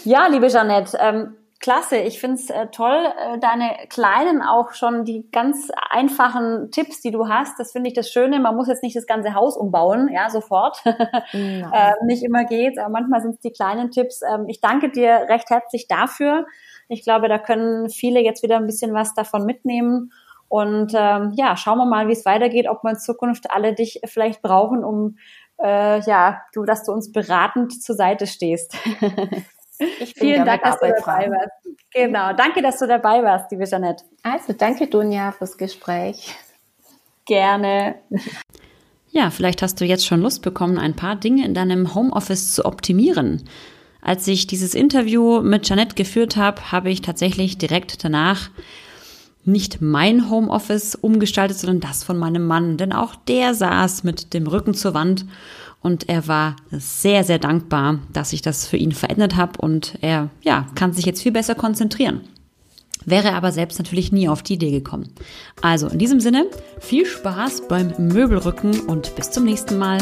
Ja, 0.03 0.27
liebe 0.27 0.47
Jeanette, 0.47 0.97
ähm, 0.99 1.35
klasse. 1.59 1.97
Ich 1.97 2.19
find's 2.19 2.49
äh, 2.49 2.67
toll, 2.67 2.97
äh, 2.97 3.37
deine 3.39 3.71
kleinen 3.89 4.41
auch 4.41 4.73
schon 4.73 5.03
die 5.03 5.29
ganz 5.31 5.69
einfachen 5.89 6.71
Tipps, 6.71 7.01
die 7.01 7.11
du 7.11 7.27
hast. 7.27 7.59
Das 7.59 7.71
finde 7.71 7.89
ich 7.89 7.93
das 7.93 8.09
Schöne. 8.09 8.39
Man 8.39 8.55
muss 8.55 8.67
jetzt 8.67 8.83
nicht 8.83 8.95
das 8.95 9.07
ganze 9.07 9.33
Haus 9.33 9.57
umbauen, 9.57 10.09
ja, 10.11 10.29
sofort. 10.29 10.81
äh, 10.85 11.93
nicht 12.05 12.23
immer 12.23 12.45
geht's, 12.45 12.77
aber 12.77 12.89
manchmal 12.89 13.21
sind 13.21 13.35
es 13.35 13.39
die 13.41 13.51
kleinen 13.51 13.91
Tipps. 13.91 14.21
Ähm, 14.21 14.45
ich 14.47 14.61
danke 14.61 14.89
dir 14.89 15.25
recht 15.27 15.49
herzlich 15.49 15.87
dafür. 15.87 16.45
Ich 16.89 17.03
glaube, 17.03 17.29
da 17.29 17.37
können 17.37 17.89
viele 17.89 18.19
jetzt 18.19 18.43
wieder 18.43 18.57
ein 18.57 18.65
bisschen 18.65 18.93
was 18.93 19.13
davon 19.13 19.45
mitnehmen. 19.45 20.11
Und 20.49 20.93
ähm, 20.95 21.31
ja, 21.35 21.55
schauen 21.55 21.77
wir 21.77 21.85
mal, 21.85 22.07
wie 22.07 22.13
es 22.13 22.25
weitergeht, 22.25 22.67
ob 22.67 22.83
wir 22.83 22.91
in 22.91 22.99
Zukunft 22.99 23.51
alle 23.51 23.73
dich 23.73 24.01
vielleicht 24.05 24.41
brauchen, 24.41 24.83
um 24.83 25.17
äh, 25.61 26.01
ja, 26.01 26.41
du, 26.53 26.63
dass 26.65 26.83
du 26.83 26.91
uns 26.91 27.11
beratend 27.11 27.81
zur 27.81 27.95
Seite 27.95 28.27
stehst. 28.27 28.75
Ich 30.01 30.13
Vielen 30.13 30.45
Dank, 30.45 30.61
dass 30.61 30.77
du 30.79 30.87
dabei 30.87 31.31
warst. 31.31 31.77
Genau, 31.93 32.33
danke, 32.33 32.61
dass 32.61 32.79
du 32.79 32.85
dabei 32.85 33.23
warst, 33.23 33.49
liebe 33.49 33.63
Jeanette. 33.63 34.03
Also 34.23 34.51
danke, 34.51 34.87
Dunja, 34.87 35.31
fürs 35.31 35.57
Gespräch. 35.57 36.35
Gerne. 37.25 37.95
Ja, 39.09 39.29
vielleicht 39.29 39.61
hast 39.61 39.79
du 39.79 39.85
jetzt 39.85 40.05
schon 40.05 40.21
Lust 40.21 40.41
bekommen, 40.41 40.77
ein 40.77 40.97
paar 40.97 41.15
Dinge 41.15 41.45
in 41.45 41.53
deinem 41.53 41.95
Homeoffice 41.95 42.53
zu 42.53 42.65
optimieren. 42.65 43.47
Als 44.01 44.27
ich 44.27 44.47
dieses 44.47 44.73
Interview 44.73 45.41
mit 45.41 45.67
Janette 45.67 45.95
geführt 45.95 46.37
habe, 46.37 46.71
habe 46.71 46.89
ich 46.89 47.01
tatsächlich 47.01 47.57
direkt 47.57 48.03
danach 48.03 48.49
nicht 49.45 49.81
mein 49.81 50.29
Homeoffice 50.29 50.95
umgestaltet, 50.95 51.57
sondern 51.57 51.79
das 51.79 52.03
von 52.03 52.17
meinem 52.17 52.45
Mann. 52.45 52.77
Denn 52.77 52.93
auch 52.93 53.15
der 53.15 53.53
saß 53.53 54.03
mit 54.03 54.33
dem 54.33 54.47
Rücken 54.47 54.73
zur 54.73 54.93
Wand 54.93 55.25
und 55.81 56.09
er 56.09 56.27
war 56.27 56.55
sehr, 56.71 57.23
sehr 57.23 57.39
dankbar, 57.39 57.99
dass 58.13 58.33
ich 58.33 58.41
das 58.41 58.67
für 58.67 58.77
ihn 58.77 58.91
verändert 58.91 59.35
habe 59.35 59.59
und 59.59 59.97
er, 60.01 60.29
ja, 60.41 60.67
kann 60.75 60.93
sich 60.93 61.05
jetzt 61.05 61.21
viel 61.21 61.31
besser 61.31 61.55
konzentrieren. 61.55 62.21
Wäre 63.05 63.33
aber 63.33 63.51
selbst 63.51 63.79
natürlich 63.79 64.11
nie 64.11 64.27
auf 64.27 64.43
die 64.43 64.55
Idee 64.55 64.71
gekommen. 64.71 65.09
Also 65.61 65.87
in 65.87 65.99
diesem 65.99 66.19
Sinne, 66.19 66.47
viel 66.79 67.05
Spaß 67.05 67.67
beim 67.69 67.93
Möbelrücken 67.97 68.81
und 68.81 69.15
bis 69.15 69.31
zum 69.31 69.45
nächsten 69.45 69.77
Mal. 69.77 69.99